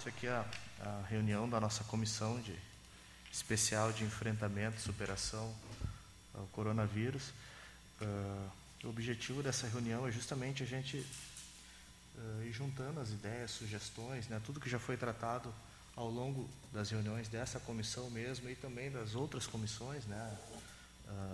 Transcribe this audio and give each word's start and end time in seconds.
Isso 0.00 0.08
aqui 0.08 0.26
é 0.28 0.30
a, 0.30 0.46
a, 0.80 1.02
reunião 1.10 1.46
da 1.46 1.60
nossa 1.60 1.84
comissão 1.84 2.40
de, 2.40 2.56
especial 3.30 3.92
de 3.92 4.02
enfrentamento 4.02 4.78
e 4.78 4.80
superação 4.80 5.54
ao 6.32 6.46
coronavírus. 6.46 7.34
Uh, 8.00 8.50
o 8.84 8.88
objetivo 8.88 9.42
dessa 9.42 9.66
reunião 9.66 10.08
é 10.08 10.10
justamente 10.10 10.62
a 10.62 10.66
gente 10.66 10.96
uh, 12.16 12.42
ir 12.44 12.50
juntando 12.50 12.98
as 12.98 13.10
ideias, 13.10 13.50
sugestões, 13.50 14.26
né, 14.26 14.40
tudo 14.42 14.58
que 14.58 14.70
já 14.70 14.78
foi 14.78 14.96
tratado 14.96 15.52
ao 15.94 16.08
longo 16.08 16.48
das 16.72 16.88
reuniões 16.88 17.28
dessa 17.28 17.60
comissão 17.60 18.08
mesmo 18.08 18.48
e 18.48 18.56
também 18.56 18.90
das 18.90 19.14
outras 19.14 19.46
comissões, 19.46 20.06
né, 20.06 20.38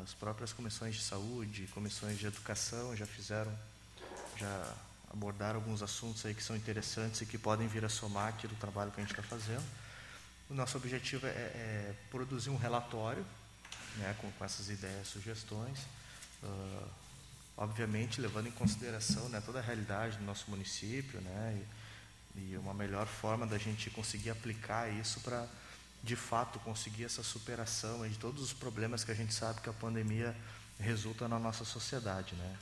as 0.03 0.13
próprias 0.13 0.53
comissões 0.53 0.97
de 0.97 1.03
saúde, 1.03 1.69
comissões 1.69 2.19
de 2.19 2.27
educação 2.27 2.97
já 2.97 3.07
fizeram, 3.07 3.57
já 4.37 4.75
abordaram 5.17 5.57
alguns 5.57 5.83
assuntos 5.83 6.27
aí 6.27 6.35
que 6.35 6.43
são 6.43 6.55
interessantes 6.55 7.23
e 7.23 7.27
que 7.27 7.39
podem 7.39 7.67
vir 7.67 7.83
a 7.87 7.89
somar 7.89 8.29
aqui 8.29 8.47
do 8.47 8.55
trabalho 8.57 8.91
que 8.91 9.01
a 9.01 9.03
gente 9.03 9.19
está 9.19 9.23
fazendo. 9.23 9.65
O 10.51 10.55
nosso 10.55 10.77
objetivo 10.77 11.27
é, 11.27 11.31
é, 11.31 11.95
produzir 12.11 12.51
um 12.51 12.57
relatório 12.57 13.25
né, 13.97 14.15
com, 14.21 14.31
com 14.33 14.45
essas 14.45 14.69
ideias, 14.69 15.09
sugestões, 15.09 15.79
uh, 16.43 16.89
obviamente 17.57 18.21
levando 18.21 18.49
em 18.49 18.51
consideração 18.51 19.27
né, 19.31 19.41
toda 19.41 19.59
a 19.59 19.63
realidade 19.63 20.19
do 20.19 20.25
nosso 20.25 20.51
município 20.51 21.19
né, 21.23 21.65
e, 22.37 22.53
e 22.53 22.57
uma 22.59 22.75
melhor 22.75 23.07
forma 23.07 23.47
da 23.47 23.57
gente 23.57 23.89
conseguir 23.89 24.29
aplicar 24.29 24.93
isso 24.93 25.21
para, 25.21 25.49
de 26.05 26.15
fato, 26.15 26.59
conseguir 26.59 27.05
essa 27.05 27.23
superação 27.23 28.07
de 28.07 28.19
todos 28.19 28.43
os 28.43 28.53
problemas 28.53 29.03
que 29.03 29.13
a 29.13 29.15
gente 29.15 29.33
sabe 29.33 29.63
que 29.63 29.71
a 29.71 29.73
pandemia 29.73 30.37
resulta 30.79 31.27
na 31.27 31.39
nossa 31.39 31.65
sociedade. 31.65 32.35
Né. 32.35 32.57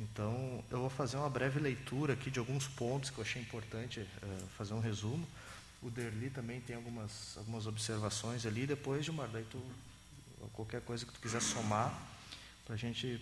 Então, 0.00 0.64
eu 0.70 0.78
vou 0.78 0.88
fazer 0.88 1.18
uma 1.18 1.28
breve 1.28 1.60
leitura 1.60 2.14
aqui 2.14 2.30
de 2.30 2.38
alguns 2.38 2.66
pontos 2.66 3.10
que 3.10 3.18
eu 3.18 3.22
achei 3.22 3.42
importante 3.42 4.00
uh, 4.00 4.46
fazer 4.56 4.72
um 4.72 4.80
resumo. 4.80 5.28
O 5.82 5.90
Derli 5.90 6.30
também 6.30 6.58
tem 6.62 6.74
algumas, 6.74 7.36
algumas 7.36 7.66
observações 7.66 8.46
ali. 8.46 8.66
Depois, 8.66 9.04
Gilmar, 9.04 9.28
daí 9.28 9.44
tu, 9.50 9.62
qualquer 10.54 10.80
coisa 10.80 11.04
que 11.04 11.12
tu 11.12 11.20
quiser 11.20 11.42
somar, 11.42 11.92
para 12.64 12.76
a 12.76 12.78
gente 12.78 13.20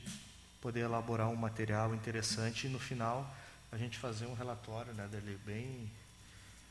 poder 0.61 0.81
elaborar 0.81 1.29
um 1.29 1.35
material 1.35 1.93
interessante 1.97 2.69
e, 2.69 2.71
no 2.71 2.79
final, 2.79 3.29
a 3.73 3.77
gente 3.77 3.99
fazer 3.99 4.27
um 4.27 4.35
relatório, 4.35 4.95
né, 4.95 5.09
Derli, 5.11 5.37
bem, 5.45 5.91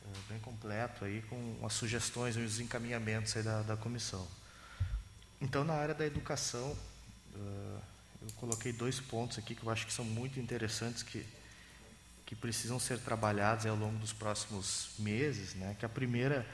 uh, 0.05 0.19
bem 0.29 0.39
completo, 0.39 1.03
aí, 1.03 1.21
com 1.23 1.65
as 1.65 1.73
sugestões 1.73 2.37
e 2.37 2.39
os 2.39 2.61
encaminhamentos 2.61 3.35
aí 3.35 3.43
da, 3.43 3.61
da 3.61 3.75
comissão. 3.75 4.25
Então, 5.41 5.65
na 5.65 5.73
área 5.73 5.93
da 5.93 6.05
educação... 6.05 6.77
Uh, 7.35 7.96
eu 8.27 8.33
coloquei 8.35 8.73
dois 8.73 8.99
pontos 8.99 9.37
aqui 9.37 9.55
que 9.55 9.63
eu 9.63 9.69
acho 9.69 9.85
que 9.85 9.93
são 9.93 10.05
muito 10.05 10.39
interessantes 10.39 11.01
que 11.01 11.25
que 12.25 12.35
precisam 12.35 12.77
ser 12.77 12.99
trabalhados 12.99 13.65
ao 13.65 13.75
longo 13.77 13.97
dos 13.99 14.11
próximos 14.11 14.89
meses, 14.99 15.55
né? 15.55 15.77
Que 15.79 15.85
a 15.85 15.89
primeira 15.89 16.45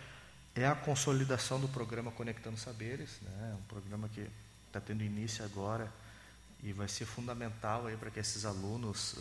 é 0.53 0.67
a 0.67 0.75
consolidação 0.75 1.59
do 1.59 1.67
programa 1.67 2.11
Conectando 2.11 2.59
Saberes, 2.59 3.09
né? 3.23 3.57
Um 3.59 3.63
programa 3.63 4.07
que 4.07 4.29
está 4.67 4.79
tendo 4.79 5.03
início 5.03 5.43
agora 5.43 5.91
e 6.63 6.71
vai 6.71 6.87
ser 6.87 7.05
fundamental 7.05 7.87
aí 7.87 7.97
para 7.97 8.11
que 8.11 8.19
esses 8.19 8.45
alunos, 8.45 9.15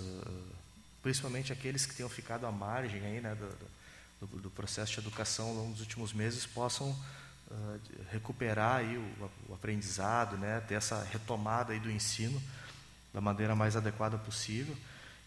principalmente 1.03 1.55
aqueles 1.55 1.87
que 1.87 1.95
tenham 1.95 2.11
ficado 2.11 2.47
à 2.47 2.53
margem 2.53 3.03
aí, 3.03 3.21
né, 3.21 3.35
do, 3.35 4.27
do, 4.27 4.39
do 4.43 4.51
processo 4.51 4.93
de 4.93 4.99
educação 4.99 5.49
ao 5.49 5.55
longo 5.55 5.73
dos 5.73 5.81
últimos 5.81 6.13
meses, 6.13 6.45
possam 6.45 6.95
uh, 7.53 7.81
recuperar 8.11 8.79
aí 8.79 8.97
o, 8.97 9.31
o, 9.49 9.55
aprendizado, 9.55 10.37
né, 10.37 10.61
ter 10.67 10.75
essa 10.75 11.03
retomada 11.05 11.73
aí 11.73 11.81
do 11.81 11.91
ensino 11.91 12.43
da 13.13 13.21
maneira 13.21 13.55
mais 13.55 13.77
adequada 13.77 14.19
possível. 14.19 14.77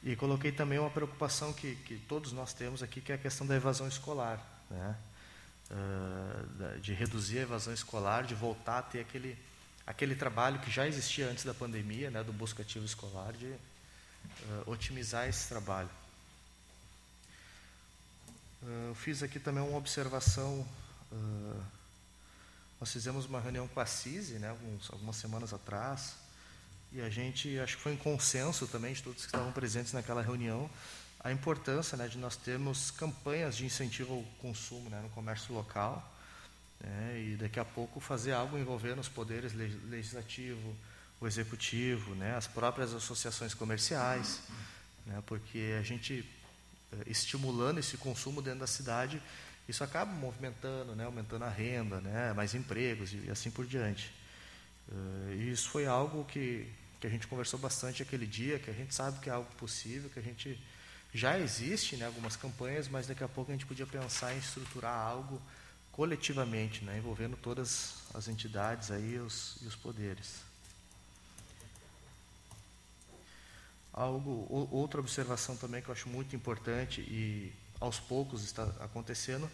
E 0.03 0.15
coloquei 0.15 0.51
também 0.51 0.77
uma 0.77 0.89
preocupação 0.89 1.53
que, 1.53 1.75
que 1.75 1.97
todos 2.07 2.31
nós 2.31 2.53
temos 2.53 2.83
aqui, 2.83 3.01
que 3.01 3.11
é 3.11 3.15
a 3.15 3.17
questão 3.17 3.47
da 3.47 3.55
evasão 3.55 3.87
escolar, 3.87 4.39
né, 4.69 4.95
uh, 5.71 6.79
de 6.79 6.93
reduzir 6.93 7.39
a 7.39 7.41
evasão 7.43 7.73
escolar, 7.73 8.23
de 8.23 8.35
voltar 8.35 8.79
a 8.79 8.81
ter 8.81 8.99
aquele 8.99 9.37
aquele 9.85 10.15
trabalho 10.15 10.59
que 10.59 10.71
já 10.71 10.87
existia 10.87 11.29
antes 11.29 11.45
da 11.45 11.53
pandemia, 11.53 12.09
né, 12.09 12.23
do 12.23 12.33
busca 12.33 12.63
ativo 12.63 12.85
escolar, 12.85 13.33
de 13.33 13.45
uh, 13.45 13.59
otimizar 14.65 15.27
esse 15.27 15.47
trabalho. 15.47 15.89
Uh, 18.63 18.95
fiz 18.95 19.21
aqui 19.21 19.39
também 19.39 19.61
uma 19.61 19.77
observação 19.77 20.67
uh, 21.11 21.61
nós 22.79 22.91
fizemos 22.91 23.25
uma 23.25 23.39
reunião 23.39 23.67
com 23.67 23.79
a 23.79 23.85
CISI, 23.85 24.33
né, 24.33 24.49
alguns, 24.49 24.91
algumas 24.91 25.15
semanas 25.15 25.53
atrás, 25.53 26.15
e 26.91 27.01
a 27.01 27.09
gente, 27.09 27.59
acho 27.59 27.77
que 27.77 27.83
foi 27.83 27.93
em 27.93 27.97
consenso 27.97 28.67
também 28.67 28.93
de 28.93 29.03
todos 29.03 29.21
que 29.21 29.27
estavam 29.27 29.51
presentes 29.51 29.93
naquela 29.93 30.21
reunião, 30.21 30.69
a 31.19 31.31
importância 31.31 31.97
né, 31.97 32.07
de 32.07 32.17
nós 32.17 32.35
termos 32.35 32.91
campanhas 32.91 33.57
de 33.57 33.65
incentivo 33.65 34.13
ao 34.13 34.23
consumo 34.39 34.89
né, 34.89 35.01
no 35.01 35.09
comércio 35.09 35.53
local, 35.53 36.13
né, 36.79 37.19
e 37.19 37.35
daqui 37.35 37.59
a 37.59 37.65
pouco 37.65 37.99
fazer 37.99 38.33
algo 38.33 38.57
envolvendo 38.57 38.99
os 38.99 39.09
poderes 39.09 39.53
legislativo, 39.53 40.75
o 41.19 41.27
executivo, 41.27 42.13
né, 42.15 42.35
as 42.35 42.47
próprias 42.47 42.93
associações 42.93 43.53
comerciais, 43.53 44.41
né, 45.05 45.23
porque 45.25 45.75
a 45.79 45.81
gente 45.81 46.23
eh, 46.91 47.03
estimulando 47.07 47.79
esse 47.79 47.97
consumo 47.97 48.41
dentro 48.41 48.59
da 48.59 48.67
cidade, 48.67 49.21
isso 49.67 49.83
acaba 49.83 50.11
movimentando, 50.11 50.95
né, 50.95 51.05
aumentando 51.05 51.43
a 51.43 51.49
renda, 51.49 51.99
né, 51.99 52.33
mais 52.33 52.53
empregos 52.53 53.13
e 53.13 53.29
assim 53.29 53.49
por 53.49 53.65
diante. 53.65 54.13
Uh, 54.87 55.33
e 55.33 55.51
isso 55.51 55.69
foi 55.69 55.87
algo 55.87 56.23
que, 56.25 56.71
que 56.99 57.07
a 57.07 57.09
gente 57.09 57.25
conversou 57.27 57.59
bastante 57.59 58.03
aquele 58.03 58.27
dia, 58.27 58.59
que 58.59 58.69
a 58.69 58.73
gente 58.73 58.93
sabe 58.93 59.19
que 59.19 59.29
é 59.29 59.33
algo 59.33 59.49
possível, 59.55 60.09
que 60.09 60.19
a 60.19 60.21
gente 60.21 60.59
já 61.13 61.39
existe 61.39 61.95
né, 61.95 62.05
algumas 62.05 62.35
campanhas, 62.35 62.87
mas 62.87 63.07
daqui 63.07 63.23
a 63.23 63.27
pouco 63.27 63.51
a 63.51 63.53
gente 63.53 63.65
podia 63.65 63.87
pensar 63.87 64.33
em 64.35 64.37
estruturar 64.37 64.93
algo 64.93 65.41
coletivamente, 65.91 66.83
né, 66.83 66.97
envolvendo 66.97 67.37
todas 67.37 68.03
as 68.13 68.27
entidades 68.27 68.91
aí 68.91 69.17
os, 69.17 69.57
e 69.61 69.65
os 69.65 69.75
poderes. 69.75 70.41
Algo, 73.93 74.45
outra 74.71 74.99
observação 74.99 75.55
também 75.55 75.81
que 75.81 75.87
eu 75.87 75.93
acho 75.93 76.09
muito 76.09 76.35
importante 76.35 76.99
e 76.99 77.53
aos 77.79 77.99
poucos 77.99 78.43
está 78.43 78.63
acontecendo, 78.79 79.49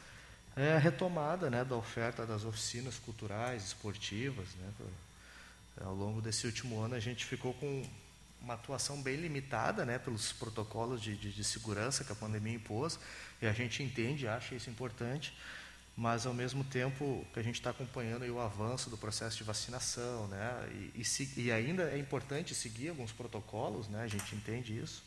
é 0.56 0.74
a 0.74 0.78
retomada 0.78 1.50
né, 1.50 1.64
da 1.64 1.76
oferta 1.76 2.26
das 2.26 2.44
oficinas 2.44 3.00
culturais, 3.00 3.64
esportivas. 3.64 4.48
Né, 4.56 4.72
ao 5.84 5.96
longo 5.96 6.22
desse 6.22 6.46
último 6.46 6.82
ano, 6.82 6.96
a 6.96 7.00
gente 7.00 7.26
ficou 7.26 7.54
com 7.54 7.84
uma 8.42 8.56
atuação 8.56 9.02
bem 9.02 9.16
limitada 9.16 9.86
né, 9.86 10.00
pelos 10.00 10.34
protocolos 10.34 11.02
de, 11.02 11.16
de, 11.16 11.32
de 11.32 11.44
segurança 11.44 12.04
que 12.04 12.12
a 12.12 12.16
pandemia 12.16 12.56
impôs, 12.56 13.00
e 13.42 13.48
a 13.48 13.54
gente 13.54 13.84
entende, 13.84 14.28
acha 14.28 14.56
isso 14.56 14.70
importante, 14.70 15.34
mas 15.96 16.26
ao 16.26 16.34
mesmo 16.34 16.64
tempo 16.64 17.26
que 17.34 17.40
a 17.40 17.44
gente 17.44 17.56
está 17.56 17.70
acompanhando 17.70 18.26
o 18.26 18.40
avanço 18.40 18.90
do 18.90 18.98
processo 18.98 19.38
de 19.38 19.44
vacinação, 19.44 20.28
né, 20.28 20.92
e, 20.96 21.02
e, 21.02 21.42
e, 21.46 21.52
ainda 21.52 21.84
é 21.84 21.98
importante 21.98 22.56
seguir 22.56 22.90
alguns 22.90 23.12
protocolos, 23.12 23.88
né, 23.88 24.04
a 24.04 24.08
gente 24.08 24.36
entende 24.36 24.78
isso, 24.78 25.04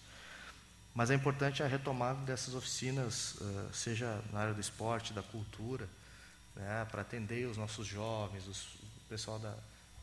mas 0.94 1.10
é 1.10 1.15
importante 1.15 1.62
a 1.62 1.66
retomada 1.66 2.21
dessas 2.21 2.55
oficinas, 2.55 3.34
uh, 3.34 3.69
seja 3.72 4.22
na 4.32 4.41
área 4.41 4.55
do 4.55 4.60
esporte, 4.60 5.12
da 5.12 5.22
cultura, 5.22 5.88
né, 6.55 6.87
para 6.91 7.03
atender 7.03 7.47
os 7.49 7.56
nossos 7.56 7.87
jovens, 7.87 8.47
os, 8.47 8.75
o 8.75 9.09
pessoal 9.09 9.38
da, 9.41 9.55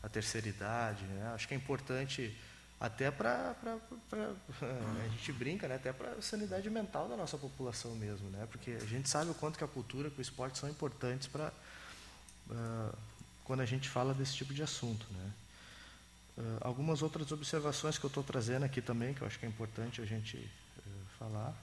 da 0.02 0.08
terceira 0.08 0.48
idade. 0.48 1.04
Né? 1.04 1.32
Acho 1.34 1.48
que 1.48 1.54
é 1.54 1.56
importante 1.56 2.36
até 2.78 3.10
para 3.10 3.54
a 3.62 5.08
gente 5.12 5.32
brinca, 5.32 5.66
né? 5.68 5.76
até 5.76 5.92
para 5.92 6.10
a 6.10 6.22
sanidade 6.22 6.68
mental 6.68 7.08
da 7.08 7.16
nossa 7.16 7.38
população 7.38 7.94
mesmo, 7.94 8.28
né? 8.30 8.46
Porque 8.50 8.72
a 8.72 8.86
gente 8.86 9.08
sabe 9.08 9.30
o 9.30 9.34
quanto 9.34 9.56
que 9.56 9.62
a 9.62 9.68
cultura, 9.68 10.10
que 10.10 10.18
o 10.18 10.20
esporte 10.20 10.58
são 10.58 10.68
importantes 10.68 11.28
para 11.28 11.52
uh, 12.50 12.98
quando 13.44 13.60
a 13.60 13.64
gente 13.64 13.88
fala 13.88 14.12
desse 14.12 14.34
tipo 14.34 14.52
de 14.52 14.64
assunto, 14.64 15.06
né? 15.12 15.32
Uh, 16.36 16.58
algumas 16.60 17.02
outras 17.02 17.30
observações 17.30 17.98
que 17.98 18.04
eu 18.04 18.08
estou 18.08 18.24
trazendo 18.24 18.64
aqui 18.64 18.82
também, 18.82 19.14
que 19.14 19.22
eu 19.22 19.28
acho 19.28 19.38
que 19.38 19.46
é 19.46 19.48
importante 19.48 20.02
a 20.02 20.04
gente 20.04 20.50
falar, 21.22 21.54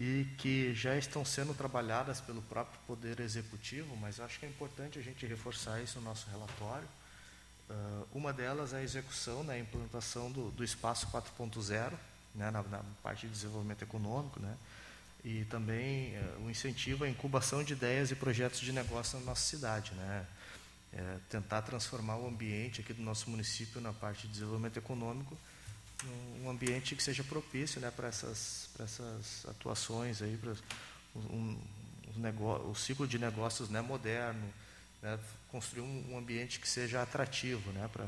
e 0.00 0.26
que 0.38 0.74
já 0.74 0.96
estão 0.96 1.24
sendo 1.24 1.54
trabalhadas 1.54 2.20
pelo 2.20 2.42
próprio 2.42 2.78
Poder 2.86 3.20
Executivo, 3.20 3.96
mas 3.96 4.18
acho 4.18 4.40
que 4.40 4.46
é 4.46 4.48
importante 4.48 4.98
a 4.98 5.02
gente 5.02 5.24
reforçar 5.24 5.80
isso 5.80 5.98
no 6.00 6.04
nosso 6.04 6.28
relatório. 6.30 6.88
Uh, 7.70 8.06
uma 8.12 8.32
delas 8.32 8.72
é 8.72 8.78
a 8.78 8.82
execução, 8.82 9.44
né, 9.44 9.54
a 9.54 9.58
implantação 9.58 10.30
do, 10.30 10.50
do 10.50 10.64
Espaço 10.64 11.06
4.0, 11.06 11.92
né, 12.34 12.50
na, 12.50 12.62
na, 12.62 12.82
parte 13.02 13.26
de 13.26 13.32
desenvolvimento 13.32 13.82
econômico, 13.82 14.40
né, 14.40 14.54
e 15.24 15.44
também 15.44 16.18
uh, 16.18 16.44
o 16.44 16.50
incentivo 16.50 17.04
à 17.04 17.08
incubação 17.08 17.62
de 17.62 17.72
ideias 17.72 18.10
e 18.10 18.16
projetos 18.16 18.60
de 18.60 18.72
negócio 18.72 19.18
na 19.20 19.26
nossa 19.26 19.42
cidade. 19.42 19.92
Né, 19.94 20.26
é, 20.96 21.18
tentar 21.28 21.62
transformar 21.62 22.16
o 22.18 22.28
ambiente 22.28 22.80
aqui 22.80 22.92
do 22.92 23.02
nosso 23.02 23.28
município 23.28 23.80
na 23.80 23.92
parte 23.92 24.28
de 24.28 24.34
desenvolvimento 24.34 24.76
econômico 24.76 25.36
um 26.42 26.50
ambiente 26.50 26.94
que 26.94 27.02
seja 27.02 27.24
propício 27.24 27.80
né, 27.80 27.90
para 27.90 28.08
essas, 28.08 28.68
essas 28.78 29.46
atuações 29.48 30.20
aí, 30.20 30.36
para 30.36 30.54
um, 31.16 31.58
um 32.16 32.70
o 32.70 32.74
ciclo 32.74 33.06
de 33.06 33.18
negócios 33.18 33.68
né, 33.68 33.80
moderno, 33.80 34.52
né, 35.02 35.18
construir 35.50 35.82
um, 35.82 36.12
um, 36.12 36.18
ambiente 36.18 36.60
que 36.60 36.68
seja 36.68 37.02
atrativo, 37.02 37.72
né, 37.72 37.88
para 37.92 38.06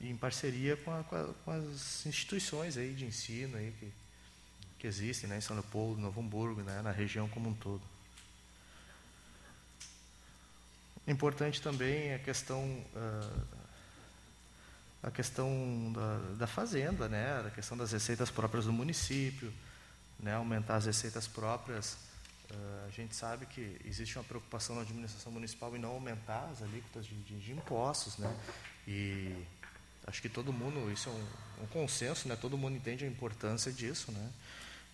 em 0.00 0.16
parceria 0.16 0.76
com, 0.76 0.92
a, 0.92 1.04
com, 1.04 1.14
a, 1.14 1.34
com, 1.44 1.50
as 1.52 2.04
instituições 2.06 2.76
aí 2.76 2.92
de 2.92 3.04
ensino 3.04 3.56
aí 3.56 3.72
que, 3.78 3.92
que 4.80 4.86
existem 4.88 5.30
né, 5.30 5.38
em 5.38 5.40
São 5.40 5.54
Leopoldo, 5.54 6.00
Novo 6.00 6.20
Hamburgo, 6.20 6.62
né, 6.62 6.82
na 6.82 6.90
região 6.90 7.28
como 7.28 7.50
um 7.50 7.54
todo. 7.54 7.82
Importante 11.06 11.62
também 11.62 12.14
a 12.14 12.18
questão 12.18 12.64
uh, 12.64 13.61
a 15.02 15.10
questão 15.10 15.92
da, 15.92 16.18
da, 16.36 16.46
fazenda, 16.46 17.08
né, 17.08 17.42
a 17.44 17.50
questão 17.50 17.76
das 17.76 17.90
receitas 17.90 18.30
próprias 18.30 18.66
do 18.66 18.72
município, 18.72 19.52
né, 20.18 20.34
aumentar 20.34 20.76
as 20.76 20.86
receitas 20.86 21.26
próprias. 21.26 21.96
Uh, 22.48 22.86
a 22.86 22.90
gente 22.90 23.16
sabe 23.16 23.46
que 23.46 23.80
existe 23.84 24.16
uma 24.16 24.24
preocupação 24.24 24.76
na 24.76 24.82
administração 24.82 25.32
municipal 25.32 25.74
em 25.74 25.80
não 25.80 25.90
aumentar 25.90 26.48
as 26.52 26.62
alíquotas 26.62 27.06
de, 27.06 27.14
de, 27.16 27.40
de 27.40 27.52
impostos, 27.52 28.16
né, 28.18 28.32
e 28.86 29.44
acho 30.06 30.22
que 30.22 30.28
todo 30.28 30.52
mundo, 30.52 30.90
isso 30.92 31.08
é 31.08 31.12
um, 31.12 31.64
um, 31.64 31.66
consenso, 31.66 32.28
né, 32.28 32.36
todo 32.36 32.56
mundo 32.56 32.76
entende 32.76 33.04
a 33.04 33.08
importância 33.08 33.72
disso, 33.72 34.12
né, 34.12 34.30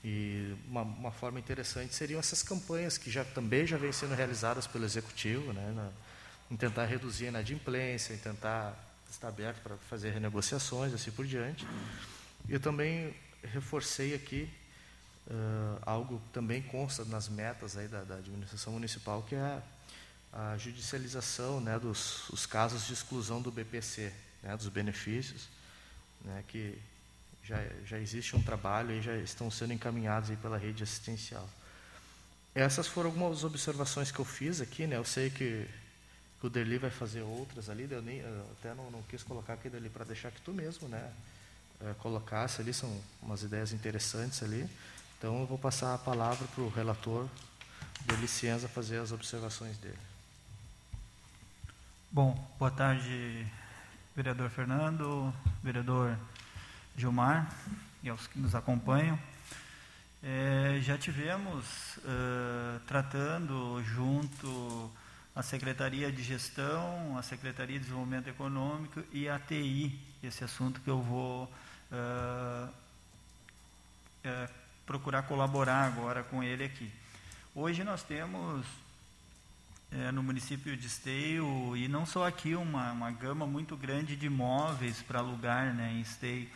e 0.02 0.56
uma, 0.68 0.82
uma, 0.82 1.10
forma 1.10 1.38
interessante 1.38 1.94
seriam 1.94 2.20
essas 2.20 2.42
campanhas 2.42 2.96
que 2.96 3.10
já 3.10 3.24
também 3.24 3.66
já 3.66 3.76
vêm 3.76 3.92
sendo 3.92 4.14
realizadas 4.14 4.66
pelo 4.66 4.84
executivo, 4.84 5.52
né, 5.52 5.72
na, 5.74 5.90
em 6.50 6.56
tentar 6.56 6.86
reduzir 6.86 7.26
a 7.26 7.28
inadimplência, 7.28 8.14
em 8.14 8.18
tentar 8.18 8.87
estar 9.10 9.28
aberto 9.28 9.62
para 9.62 9.76
fazer 9.88 10.10
renegociações, 10.10 10.92
assim 10.92 11.10
por 11.10 11.26
diante. 11.26 11.66
Eu 12.48 12.60
também 12.60 13.14
reforcei 13.42 14.14
aqui 14.14 14.48
uh, 15.28 15.78
algo 15.82 16.18
que 16.20 16.32
também 16.32 16.62
consta 16.62 17.04
nas 17.04 17.28
metas 17.28 17.76
aí 17.76 17.88
da, 17.88 18.02
da 18.04 18.16
administração 18.16 18.72
municipal, 18.72 19.22
que 19.22 19.34
é 19.34 19.62
a 20.32 20.56
judicialização 20.58 21.60
né, 21.60 21.78
dos 21.78 22.28
os 22.30 22.46
casos 22.46 22.86
de 22.86 22.92
exclusão 22.92 23.40
do 23.40 23.50
BPC, 23.50 24.12
né, 24.42 24.56
dos 24.56 24.68
benefícios, 24.68 25.48
né, 26.24 26.44
que 26.48 26.78
já, 27.42 27.56
já 27.86 27.98
existe 27.98 28.36
um 28.36 28.42
trabalho 28.42 28.92
e 28.92 29.00
já 29.00 29.16
estão 29.16 29.50
sendo 29.50 29.72
encaminhados 29.72 30.30
aí 30.30 30.36
pela 30.36 30.58
rede 30.58 30.82
assistencial. 30.82 31.48
Essas 32.54 32.86
foram 32.86 33.10
algumas 33.10 33.44
observações 33.44 34.10
que 34.10 34.18
eu 34.18 34.24
fiz 34.24 34.60
aqui, 34.60 34.86
né? 34.86 34.96
Eu 34.96 35.04
sei 35.04 35.30
que, 35.30 35.66
que 36.40 36.46
o 36.46 36.50
Derli 36.50 36.78
vai 36.78 36.90
fazer 36.90 37.22
outras 37.22 37.68
ali, 37.68 37.88
eu, 37.90 38.00
nem, 38.00 38.18
eu 38.18 38.46
até 38.58 38.74
não, 38.74 38.90
não, 38.90 39.02
quis 39.02 39.22
colocar 39.22 39.54
aqui 39.54 39.68
Derli 39.68 39.88
para 39.88 40.04
deixar 40.04 40.30
que 40.30 40.40
tu 40.40 40.52
mesmo, 40.52 40.88
né? 40.88 41.12
É, 41.80 41.94
colocasse 41.98 42.60
ali, 42.60 42.72
são 42.72 43.00
umas 43.22 43.42
ideias 43.42 43.72
interessantes 43.72 44.42
ali. 44.42 44.68
Então 45.18 45.40
eu 45.40 45.46
vou 45.46 45.58
passar 45.58 45.94
a 45.94 45.98
palavra 45.98 46.46
para 46.48 46.62
o 46.62 46.68
relator 46.68 47.28
Derli 48.04 48.28
Cienza 48.28 48.68
fazer 48.68 48.98
as 48.98 49.12
observações 49.12 49.76
dele. 49.78 49.98
Bom, 52.10 52.34
boa 52.58 52.70
tarde, 52.70 53.46
vereador 54.16 54.48
Fernando, 54.50 55.32
vereador 55.62 56.16
Gilmar 56.96 57.54
e 58.02 58.08
aos 58.08 58.26
que 58.26 58.38
nos 58.38 58.54
acompanham. 58.54 59.18
É, 60.22 60.78
já 60.82 60.96
tivemos 60.96 61.96
uh, 61.98 62.80
tratando 62.86 63.82
junto 63.84 64.90
a 65.38 65.42
Secretaria 65.44 66.10
de 66.10 66.20
Gestão, 66.20 67.16
a 67.16 67.22
Secretaria 67.22 67.78
de 67.78 67.84
Desenvolvimento 67.84 68.26
Econômico 68.26 69.04
e 69.12 69.28
a 69.28 69.38
TI, 69.38 69.96
esse 70.20 70.42
assunto 70.42 70.80
que 70.80 70.90
eu 70.90 71.00
vou 71.00 71.44
uh, 71.92 72.68
uh, 74.24 74.52
procurar 74.84 75.22
colaborar 75.22 75.84
agora 75.84 76.24
com 76.24 76.42
ele 76.42 76.64
aqui. 76.64 76.90
Hoje 77.54 77.84
nós 77.84 78.02
temos 78.02 78.66
é, 79.92 80.10
no 80.10 80.24
município 80.24 80.76
de 80.76 80.88
Esteio, 80.88 81.76
e 81.76 81.86
não 81.86 82.04
só 82.04 82.26
aqui, 82.26 82.56
uma, 82.56 82.90
uma 82.90 83.12
gama 83.12 83.46
muito 83.46 83.76
grande 83.76 84.16
de 84.16 84.26
imóveis 84.26 85.00
para 85.02 85.20
alugar 85.20 85.72
né, 85.72 85.92
em 85.92 86.00
Esteio. 86.00 86.48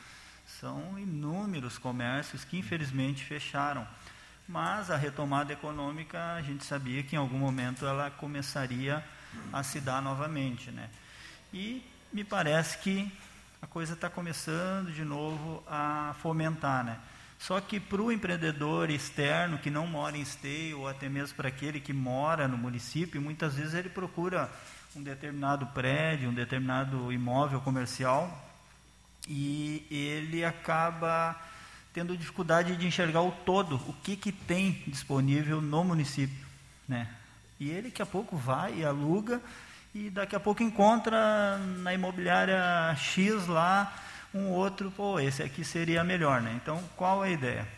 São 0.60 0.98
inúmeros 0.98 1.78
comércios 1.78 2.44
que 2.44 2.58
infelizmente 2.58 3.22
fecharam. 3.22 3.86
Mas 4.48 4.90
a 4.90 4.96
retomada 4.96 5.52
econômica, 5.52 6.34
a 6.34 6.42
gente 6.42 6.64
sabia 6.64 7.02
que 7.02 7.14
em 7.14 7.18
algum 7.18 7.38
momento 7.38 7.86
ela 7.86 8.10
começaria 8.10 9.02
a 9.52 9.62
se 9.62 9.80
dar 9.80 10.02
novamente. 10.02 10.70
Né? 10.70 10.88
E 11.52 11.84
me 12.12 12.24
parece 12.24 12.78
que 12.78 13.10
a 13.60 13.66
coisa 13.66 13.94
está 13.94 14.10
começando 14.10 14.92
de 14.92 15.04
novo 15.04 15.62
a 15.66 16.14
fomentar. 16.20 16.84
Né? 16.84 16.98
Só 17.38 17.60
que 17.60 17.80
para 17.80 18.02
o 18.02 18.12
empreendedor 18.12 18.90
externo 18.90 19.58
que 19.58 19.70
não 19.70 19.86
mora 19.86 20.16
em 20.16 20.20
esteio, 20.20 20.80
ou 20.80 20.88
até 20.88 21.08
mesmo 21.08 21.36
para 21.36 21.48
aquele 21.48 21.80
que 21.80 21.92
mora 21.92 22.46
no 22.46 22.58
município, 22.58 23.22
muitas 23.22 23.54
vezes 23.54 23.74
ele 23.74 23.88
procura 23.88 24.50
um 24.94 25.02
determinado 25.02 25.66
prédio, 25.68 26.28
um 26.28 26.34
determinado 26.34 27.12
imóvel 27.12 27.60
comercial 27.60 28.48
e 29.28 29.86
ele 29.90 30.44
acaba 30.44 31.40
tendo 31.92 32.16
dificuldade 32.16 32.76
de 32.76 32.86
enxergar 32.86 33.22
o 33.22 33.30
todo, 33.30 33.76
o 33.86 33.92
que, 34.02 34.16
que 34.16 34.32
tem 34.32 34.82
disponível 34.86 35.60
no 35.60 35.84
município. 35.84 36.46
Né? 36.88 37.08
E 37.60 37.70
ele 37.70 37.88
daqui 37.88 38.02
a 38.02 38.06
pouco 38.06 38.36
vai 38.36 38.78
e 38.78 38.84
aluga 38.84 39.40
e 39.94 40.08
daqui 40.08 40.34
a 40.34 40.40
pouco 40.40 40.62
encontra 40.62 41.58
na 41.58 41.92
imobiliária 41.92 42.94
X 42.96 43.46
lá 43.46 43.92
um 44.34 44.46
outro, 44.48 44.90
pô, 44.90 45.20
esse 45.20 45.42
aqui 45.42 45.62
seria 45.62 46.02
melhor, 46.02 46.40
né? 46.40 46.58
Então, 46.62 46.82
qual 46.96 47.22
é 47.22 47.28
a 47.28 47.32
ideia? 47.32 47.68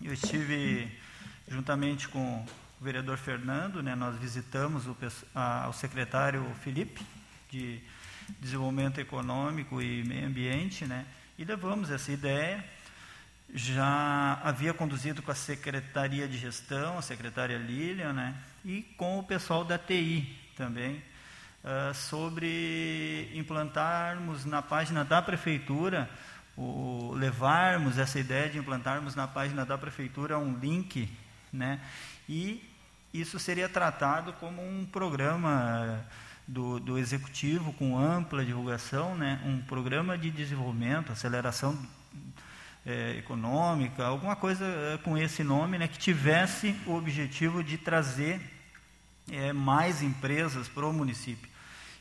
Eu 0.00 0.12
estive 0.12 0.88
juntamente 1.48 2.08
com 2.08 2.46
o 2.80 2.84
vereador 2.84 3.18
Fernando, 3.18 3.82
né? 3.82 3.96
Nós 3.96 4.16
visitamos 4.16 4.86
o, 4.86 4.96
a, 5.34 5.68
o 5.68 5.72
secretário 5.72 6.44
Felipe 6.62 7.04
de 7.50 7.80
Desenvolvimento 8.38 9.00
Econômico 9.00 9.82
e 9.82 10.04
Meio 10.04 10.28
Ambiente, 10.28 10.86
né? 10.86 11.04
E 11.36 11.44
levamos 11.44 11.90
essa 11.90 12.12
ideia. 12.12 12.64
Já 13.54 14.40
havia 14.42 14.72
conduzido 14.72 15.22
com 15.22 15.30
a 15.30 15.34
Secretaria 15.34 16.26
de 16.26 16.38
Gestão, 16.38 16.98
a 16.98 17.02
secretária 17.02 17.58
Lilian, 17.58 18.12
né? 18.12 18.34
E 18.64 18.82
com 18.96 19.18
o 19.18 19.22
pessoal 19.22 19.64
da 19.64 19.78
TI 19.78 20.38
também, 20.56 21.02
uh, 21.62 21.94
sobre 21.94 23.30
implantarmos 23.34 24.44
na 24.44 24.62
página 24.62 25.04
da 25.04 25.20
prefeitura, 25.20 26.08
o, 26.56 27.12
levarmos 27.14 27.98
essa 27.98 28.18
ideia 28.18 28.48
de 28.48 28.58
implantarmos 28.58 29.14
na 29.14 29.26
página 29.26 29.64
da 29.64 29.76
prefeitura 29.76 30.38
um 30.38 30.58
link, 30.58 31.10
né? 31.52 31.80
E 32.28 32.62
isso 33.12 33.38
seria 33.38 33.68
tratado 33.68 34.32
como 34.34 34.62
um 34.66 34.86
programa 34.86 36.02
do, 36.46 36.80
do 36.80 36.98
executivo 36.98 37.72
com 37.74 37.98
ampla 37.98 38.44
divulgação, 38.44 39.14
né? 39.14 39.40
Um 39.44 39.60
programa 39.60 40.16
de 40.16 40.30
desenvolvimento, 40.30 41.12
aceleração 41.12 41.78
é, 42.84 43.16
econômica, 43.18 44.04
alguma 44.04 44.34
coisa 44.36 44.64
é, 44.64 44.98
com 44.98 45.16
esse 45.16 45.44
nome, 45.44 45.78
né? 45.78 45.88
Que 45.88 45.98
tivesse 45.98 46.74
o 46.86 46.94
objetivo 46.94 47.62
de 47.62 47.78
trazer 47.78 48.40
é, 49.30 49.52
mais 49.52 50.02
empresas 50.02 50.68
para 50.68 50.86
o 50.86 50.92
município. 50.92 51.50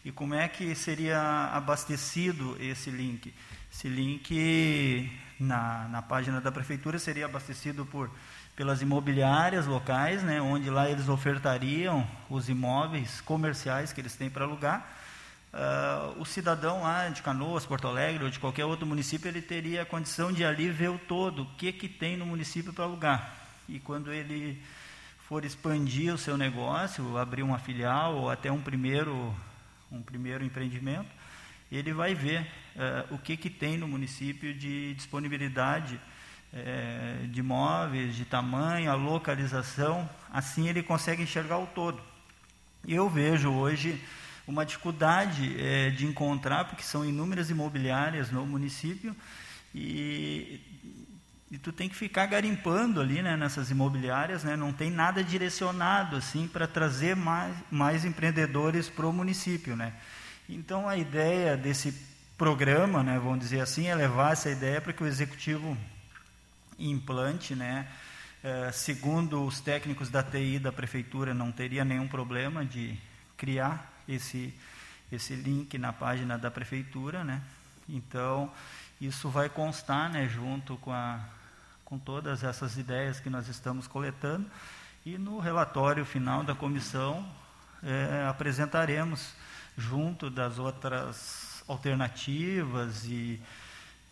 E 0.04 0.12
como 0.12 0.34
é 0.34 0.48
que 0.48 0.74
seria 0.74 1.52
abastecido 1.54 2.58
esse 2.60 2.90
link? 2.90 3.34
Esse 3.72 3.88
link 3.88 5.12
na, 5.40 5.88
na 5.90 6.02
página 6.02 6.42
da 6.42 6.52
prefeitura 6.52 6.98
seria 6.98 7.26
abastecido 7.26 7.86
por 7.86 8.10
pelas 8.56 8.82
imobiliárias 8.82 9.66
locais, 9.66 10.22
né, 10.22 10.42
onde 10.42 10.70
lá 10.70 10.90
eles 10.90 11.08
ofertariam 11.08 12.08
os 12.30 12.50
imóveis 12.50 13.22
comerciais 13.22 13.94
que 13.94 14.02
eles 14.02 14.16
têm 14.16 14.30
para 14.30 14.46
alugar. 14.46 15.00
Uh, 15.53 16.22
o 16.22 16.25
cidadão 16.25 16.84
lá 16.84 17.10
de 17.10 17.22
Canoas, 17.22 17.65
Porto 17.65 17.86
Alegre 17.86 18.24
ou 18.24 18.29
de 18.29 18.39
qualquer 18.39 18.63
outro 18.63 18.86
município, 18.86 19.27
ele 19.27 19.41
teria 19.41 19.81
a 19.81 19.86
condição 19.86 20.31
de 20.31 20.46
ali 20.46 20.70
ver 20.70 20.89
o 20.89 20.98
todo, 20.98 21.43
o 21.43 21.46
que, 21.55 21.74
que 21.74 21.89
tem 21.89 22.15
no 22.15 22.25
município 22.25 22.72
para 22.72 22.86
alugar. 22.86 23.36
E 23.67 23.77
quando 23.79 24.13
ele 24.13 24.62
for 25.27 25.43
expandir 25.43 26.13
o 26.13 26.17
seu 26.17 26.38
negócio, 26.38 27.17
abrir 27.17 27.43
uma 27.43 27.60
filial 27.60 28.15
ou 28.15 28.29
até 28.29 28.51
um 28.51 28.62
primeiro 28.62 29.36
um 29.91 30.01
primeiro 30.01 30.43
empreendimento, 30.43 31.10
ele 31.70 31.93
vai 31.93 32.15
ver 32.15 32.41
uh, 32.75 33.13
o 33.15 33.17
que, 33.17 33.36
que 33.36 33.50
tem 33.50 33.77
no 33.77 33.88
município 33.88 34.53
de 34.53 34.93
disponibilidade 34.93 36.00
uh, 36.53 37.27
de 37.27 37.39
imóveis, 37.41 38.15
de 38.15 38.24
tamanho, 38.24 38.89
a 38.89 38.93
localização, 38.93 40.10
assim 40.31 40.70
ele 40.70 40.81
consegue 40.81 41.24
enxergar 41.24 41.58
o 41.58 41.67
todo. 41.67 42.01
Eu 42.88 43.10
vejo 43.10 43.51
hoje 43.51 44.01
uma 44.51 44.65
dificuldade 44.65 45.55
uh, 45.55 45.91
de 45.91 46.05
encontrar, 46.05 46.65
porque 46.65 46.84
são 46.84 47.05
inúmeras 47.05 47.50
imobiliárias 47.50 48.29
no 48.29 48.46
município, 48.46 49.15
e, 49.74 50.60
e 51.50 51.58
tu 51.58 51.72
tem 51.72 51.88
que 51.88 51.96
ficar 51.96 52.25
garimpando 52.25 53.00
ali 53.00 53.22
né, 53.22 53.38
nessas 53.38 53.72
imobiliárias, 53.72 54.43
né, 54.43 54.58
não 54.58 54.74
tem 54.74 54.91
nada 54.91 55.24
direcionado 55.24 56.17
assim 56.17 56.48
para 56.48 56.67
trazer 56.67 57.15
mais, 57.15 57.55
mais 57.72 58.03
empreendedores 58.03 58.89
para 58.89 59.08
o 59.08 59.13
município. 59.13 59.75
Né. 59.75 59.93
Então 60.50 60.88
a 60.88 60.98
ideia 60.98 61.55
desse 61.55 61.93
programa, 62.38 63.01
né, 63.01 63.17
vamos 63.17 63.39
dizer 63.39 63.62
assim, 63.62 63.88
é 63.88 63.96
levar 63.96 64.34
essa 64.34 64.50
ideia 64.50 64.81
para 64.81 64.91
que 64.91 65.03
o 65.03 65.08
executivo 65.08 65.77
implante, 66.77 67.55
né, 67.55 67.88
é, 68.43 68.72
segundo 68.74 69.46
os 69.46 69.62
técnicos 69.62 70.10
da 70.10 70.22
TI 70.22 70.60
da 70.60 70.72
prefeitura, 70.72 71.34
não 71.34 71.51
teria 71.51 71.86
nenhum 71.86 72.08
problema 72.08 72.65
de 72.65 73.00
criar 73.38 73.91
esse, 74.13 74.53
esse 75.12 75.34
link 75.36 75.77
na 75.77 75.94
página 75.94 76.38
da 76.38 76.51
prefeitura, 76.51 77.24
né? 77.24 77.41
Então, 77.88 78.51
isso 79.00 79.30
vai 79.30 79.50
constar, 79.50 80.10
né, 80.10 80.27
junto 80.27 80.77
com 80.77 80.94
a, 80.94 81.20
com 81.84 81.98
todas 81.98 82.44
essas 82.44 82.77
ideias 82.77 83.20
que 83.20 83.30
nós 83.30 83.48
estamos 83.48 83.88
coletando 83.88 84.46
e 85.06 85.18
no 85.18 85.39
relatório 85.39 86.06
final 86.06 86.44
da 86.44 86.53
comissão 86.53 87.27
é, 87.82 88.27
apresentaremos 88.30 89.34
junto 89.75 90.30
das 90.30 90.60
outras 90.60 91.63
alternativas 91.68 93.06
e, 93.06 93.41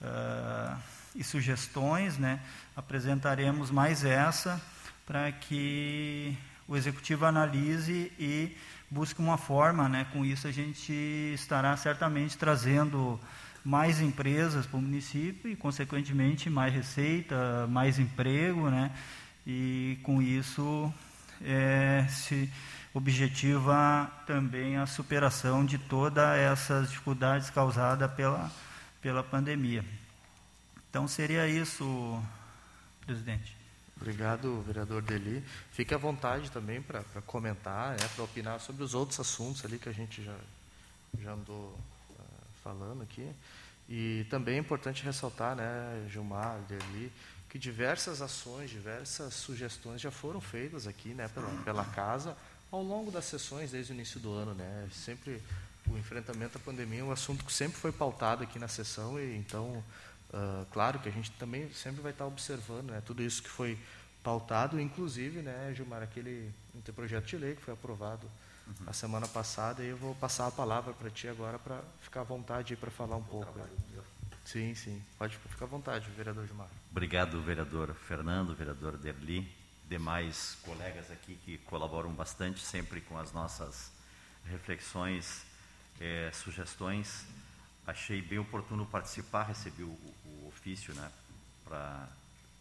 uh, 0.02 0.78
e 1.16 1.24
sugestões, 1.24 2.18
né, 2.18 2.40
apresentaremos 2.76 3.70
mais 3.70 4.04
essa 4.04 4.60
para 5.06 5.32
que 5.32 6.38
o 6.70 6.78
executivo 6.78 7.26
analise 7.26 8.12
e 8.20 8.56
busque 8.90 9.20
uma 9.20 9.38
forma, 9.38 9.90
né, 9.90 10.06
com 10.14 10.24
isso 10.24 10.48
a 10.48 10.52
gente 10.52 10.94
estará 11.34 11.76
certamente 11.76 12.38
trazendo 12.38 13.20
mais 13.66 14.00
empresas 14.00 14.66
para 14.66 14.78
o 14.78 14.82
município 14.82 15.50
e, 15.52 15.56
consequentemente, 15.56 16.50
mais 16.50 16.74
receita, 16.74 17.68
mais 17.68 18.00
emprego, 18.00 18.70
né? 18.70 18.92
E 19.46 20.00
com 20.04 20.22
isso 20.22 20.94
é, 21.42 22.06
se 22.10 22.50
objetiva 22.94 24.10
também 24.26 24.78
a 24.78 24.86
superação 24.86 25.66
de 25.66 25.78
todas 25.78 26.38
essas 26.38 26.90
dificuldades 26.90 27.50
causadas 27.50 28.10
pela, 28.14 28.50
pela 29.02 29.24
pandemia. 29.24 29.84
Então 30.90 31.08
seria 31.08 31.48
isso, 31.48 32.24
presidente. 33.06 33.59
Obrigado, 34.02 34.62
vereador 34.62 35.02
Deli. 35.02 35.44
Fique 35.72 35.94
à 35.94 35.98
vontade 35.98 36.50
também 36.50 36.82
para 36.82 37.04
comentar, 37.26 37.92
né, 37.92 38.08
para 38.16 38.24
opinar 38.24 38.60
sobre 38.62 38.82
os 38.82 38.94
outros 38.94 39.20
assuntos 39.20 39.66
ali 39.66 39.78
que 39.78 39.90
a 39.90 39.92
gente 39.92 40.24
já, 40.24 40.36
já 41.20 41.34
andou 41.34 41.78
uh, 42.12 42.24
falando 42.64 43.04
aqui. 43.04 43.30
E 43.90 44.26
também 44.30 44.56
é 44.56 44.60
importante 44.60 45.04
ressaltar, 45.04 45.56
né, 45.56 46.08
Gilmar, 46.10 46.60
Deli, 46.70 47.12
que 47.50 47.60
diversas 47.60 48.22
ações, 48.22 48.70
diversas 48.70 49.34
sugestões 49.34 50.00
já 50.00 50.12
foram 50.12 50.40
feitas 50.40 50.88
aqui, 50.88 51.10
né, 51.10 51.28
pela, 51.28 51.50
pela 51.64 51.84
casa 51.84 52.38
ao 52.72 52.84
longo 52.84 53.12
das 53.12 53.26
sessões 53.26 53.72
desde 53.72 53.92
o 53.92 53.96
início 53.96 54.20
do 54.20 54.32
ano, 54.32 54.54
né. 54.54 54.88
Sempre 54.94 55.42
o 55.88 55.98
enfrentamento 55.98 56.58
à 56.58 56.62
pandemia 56.62 57.02
é 57.02 57.04
um 57.04 57.12
assunto 57.12 57.44
que 57.44 57.52
sempre 57.52 57.78
foi 57.78 57.92
pautado 57.92 58.44
aqui 58.44 58.60
na 58.60 58.68
sessão 58.68 59.20
e 59.20 59.36
então, 59.36 59.84
uh, 60.34 60.66
claro 60.72 61.00
que 61.00 61.10
a 61.10 61.12
gente 61.12 61.32
também 61.32 61.72
sempre 61.74 62.02
vai 62.02 62.12
estar 62.12 62.26
observando, 62.26 62.92
né, 62.92 63.02
tudo 63.06 63.22
isso 63.22 63.42
que 63.44 63.50
foi 63.50 63.78
pautado, 64.24 64.80
inclusive, 64.80 65.42
né, 65.42 65.74
Gilmar, 65.76 66.04
aquele 66.04 66.54
projeto 66.96 67.26
de 67.26 67.38
lei 67.38 67.56
que 67.56 67.62
foi 67.62 67.74
aprovado 67.74 68.30
uhum. 68.68 68.74
a 68.88 68.94
semana 68.94 69.28
passada, 69.28 69.84
e 69.84 69.88
eu 69.88 69.98
vou 69.98 70.16
passar 70.16 70.48
a 70.48 70.52
palavra 70.52 70.94
para 70.94 71.10
ti 71.10 71.28
agora 71.28 71.58
para 71.58 71.82
ficar 72.02 72.22
à 72.22 72.24
vontade 72.24 72.76
para 72.76 72.92
falar 72.92 73.16
um 73.16 73.24
pouco. 73.24 73.60
Sim, 74.46 74.74
sim. 74.74 75.02
Pode 75.18 75.38
ficar 75.38 75.66
à 75.66 75.68
vontade, 75.68 76.10
vereador 76.18 76.46
Gilmar. 76.48 76.68
Obrigado, 76.92 77.40
vereador 77.42 77.94
Fernando, 77.94 78.56
vereador 78.56 78.98
Derli, 78.98 79.48
demais 79.88 80.58
colegas 80.64 81.10
aqui 81.12 81.36
que 81.46 81.58
colaboram 81.60 82.12
bastante 82.12 82.60
sempre 82.60 83.02
com 83.02 83.18
as 83.18 83.32
nossas 83.32 83.92
reflexões, 84.46 85.44
eh, 86.00 86.32
sugestões. 86.34 87.26
Achei 87.90 88.22
bem 88.22 88.38
oportuno 88.38 88.86
participar, 88.86 89.46
recebi 89.46 89.82
o, 89.82 89.88
o 89.88 90.48
ofício 90.48 90.94
né, 90.94 91.12
pra, 91.66 92.08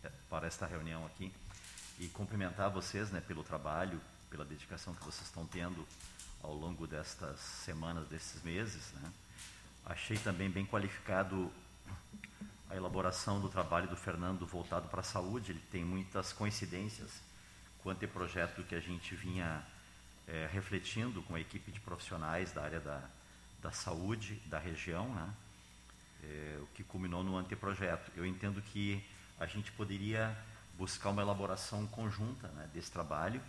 eh, 0.03 0.11
para 0.31 0.47
esta 0.47 0.65
reunião 0.65 1.05
aqui 1.05 1.31
e 1.99 2.09
cumprimentar 2.09 2.71
vocês 2.71 3.11
né, 3.11 3.21
pelo 3.21 3.45
trabalho, 3.45 4.01
pela 4.31 4.43
dedicação 4.43 4.95
que 4.95 5.05
vocês 5.05 5.27
estão 5.27 5.45
tendo 5.45 5.87
ao 6.43 6.55
longo 6.55 6.87
destas 6.87 7.39
semanas, 7.41 8.09
desses 8.09 8.43
meses. 8.43 8.91
Né? 8.95 9.13
Achei 9.85 10.17
também 10.17 10.49
bem 10.49 10.65
qualificado 10.65 11.53
a 12.71 12.75
elaboração 12.75 13.39
do 13.39 13.51
trabalho 13.51 13.87
do 13.87 13.97
Fernando 13.97 14.47
voltado 14.47 14.89
para 14.89 15.01
a 15.01 15.05
saúde. 15.05 15.53
Ele 15.53 15.63
tem 15.71 15.85
muitas 15.85 16.33
coincidências 16.33 17.21
com 17.83 17.91
o 17.91 17.93
anteprojeto 17.93 18.63
que 18.63 18.75
a 18.75 18.81
gente 18.81 19.15
vinha 19.15 19.63
é, 20.27 20.49
refletindo 20.51 21.21
com 21.21 21.35
a 21.35 21.41
equipe 21.41 21.71
de 21.71 21.81
profissionais 21.81 22.51
da 22.51 22.63
área 22.63 22.81
da, 22.81 23.11
da 23.61 23.73
saúde 23.73 24.37
da 24.47 24.59
região, 24.59 25.13
né? 25.15 25.35
É, 26.23 26.59
o 26.61 26.67
que 26.75 26.83
culminou 26.83 27.23
no 27.23 27.37
anteprojeto. 27.37 28.11
Eu 28.17 28.27
entendo 28.27 28.61
que 28.61 29.05
a 29.39 29.47
gente 29.47 29.71
poderia 29.73 30.37
buscar 30.77 31.11
uma 31.11 31.23
elaboração 31.23 31.87
conjunta 31.87 32.49
né, 32.49 32.69
desse 32.73 32.91
trabalho 32.91 33.41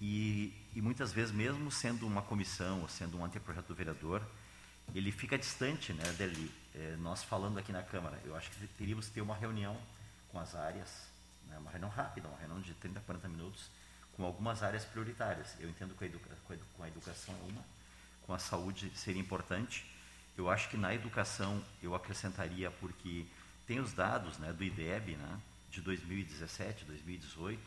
e, 0.00 0.54
e, 0.74 0.80
muitas 0.80 1.12
vezes, 1.12 1.32
mesmo 1.32 1.70
sendo 1.70 2.06
uma 2.06 2.22
comissão 2.22 2.80
ou 2.80 2.88
sendo 2.88 3.18
um 3.18 3.24
anteprojeto 3.24 3.68
do 3.68 3.74
vereador, 3.74 4.22
ele 4.94 5.12
fica 5.12 5.36
distante 5.36 5.92
né, 5.92 6.10
dele. 6.12 6.50
É, 6.74 6.96
nós 7.00 7.22
falando 7.22 7.58
aqui 7.58 7.70
na 7.70 7.82
Câmara, 7.82 8.18
eu 8.24 8.34
acho 8.34 8.50
que 8.50 8.66
teríamos 8.78 9.08
que 9.08 9.12
ter 9.12 9.20
uma 9.20 9.36
reunião 9.36 9.76
com 10.32 10.38
as 10.38 10.54
áreas, 10.54 10.88
né, 11.48 11.58
uma 11.58 11.70
reunião 11.70 11.90
rápida, 11.90 12.28
uma 12.28 12.38
reunião 12.38 12.60
de 12.60 12.72
30, 12.74 13.00
40 13.00 13.28
minutos, 13.28 13.68
com 14.16 14.24
algumas 14.24 14.62
áreas 14.62 14.84
prioritárias. 14.84 15.54
Eu 15.60 15.68
entendo 15.68 15.94
que 15.94 16.04
a, 16.04 16.06
educa 16.06 16.30
com 16.76 16.82
a 16.82 16.88
educação 16.88 17.34
é 17.34 17.52
uma, 17.52 17.64
com 18.30 18.34
a 18.34 18.38
saúde 18.38 18.92
seria 18.94 19.20
importante. 19.20 19.84
Eu 20.38 20.48
acho 20.48 20.68
que 20.68 20.76
na 20.76 20.94
educação 20.94 21.60
eu 21.82 21.96
acrescentaria, 21.96 22.70
porque 22.70 23.26
tem 23.66 23.80
os 23.80 23.92
dados 23.92 24.38
né, 24.38 24.52
do 24.52 24.62
IDEB 24.62 25.16
né, 25.16 25.40
de 25.68 25.80
2017, 25.80 26.84
2018, 26.84 27.60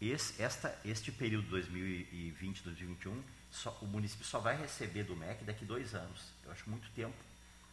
esse, 0.00 0.42
esta, 0.42 0.76
este 0.84 1.12
período 1.12 1.48
2020, 1.50 2.64
2021, 2.64 3.22
só, 3.52 3.78
o 3.80 3.86
município 3.86 4.26
só 4.26 4.40
vai 4.40 4.56
receber 4.56 5.04
do 5.04 5.14
MEC 5.14 5.44
daqui 5.44 5.64
dois 5.64 5.94
anos. 5.94 6.32
Eu 6.44 6.50
acho 6.50 6.68
muito 6.68 6.90
tempo 6.90 7.14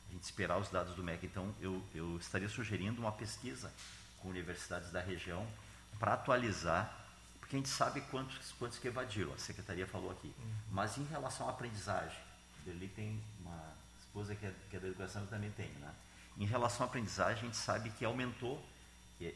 a 0.08 0.14
gente 0.14 0.22
esperar 0.22 0.60
os 0.60 0.70
dados 0.70 0.94
do 0.94 1.04
MEC. 1.04 1.26
Então, 1.26 1.52
eu, 1.60 1.84
eu 1.96 2.16
estaria 2.18 2.48
sugerindo 2.48 3.02
uma 3.02 3.12
pesquisa 3.12 3.74
com 4.20 4.30
universidades 4.30 4.92
da 4.92 5.02
região 5.02 5.48
para 5.98 6.14
atualizar, 6.14 6.96
gente 7.58 7.70
sabe 7.70 8.02
quantos, 8.02 8.52
quantos 8.54 8.80
que 8.80 8.88
evadiram, 8.88 9.34
a 9.34 9.38
secretaria 9.38 9.88
falou 9.88 10.12
aqui. 10.12 10.34
Uhum. 10.38 10.54
Mas 10.72 10.98
em 10.98 11.06
relação 11.06 11.48
à 11.48 11.52
aprendizagem, 11.52 12.20
ele 12.66 12.88
tem 12.88 13.22
uma 13.40 13.74
esposa 14.00 14.36
que 14.36 14.46
é, 14.46 14.54
que 14.70 14.78
é 14.78 14.80
da 14.80 14.88
educação, 14.88 15.22
eu 15.24 15.28
também 15.28 15.52
tenho, 15.52 15.78
né? 15.80 15.94
Em 16.38 16.46
relação 16.46 16.86
à 16.86 16.90
aprendizagem, 16.90 17.44
a 17.44 17.46
gente 17.46 17.58
sabe 17.58 17.90
que 17.92 18.04
aumentou 18.04 18.64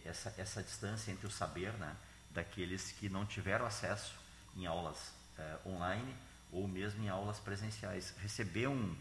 essa, 0.06 0.34
essa 0.38 0.64
distância 0.64 1.12
entre 1.12 1.28
o 1.28 1.32
saber, 1.32 1.72
né? 1.74 1.96
daqueles 2.32 2.92
que 2.92 3.10
não 3.10 3.26
tiveram 3.26 3.66
acesso 3.66 4.14
em 4.56 4.68
aulas 4.68 5.12
eh, 5.38 5.58
online 5.66 6.16
ou 6.52 6.68
mesmo 6.68 7.04
em 7.04 7.10
aulas 7.10 7.40
presenciais. 7.40 8.14
Receber 8.22 8.68
um, 8.68 8.96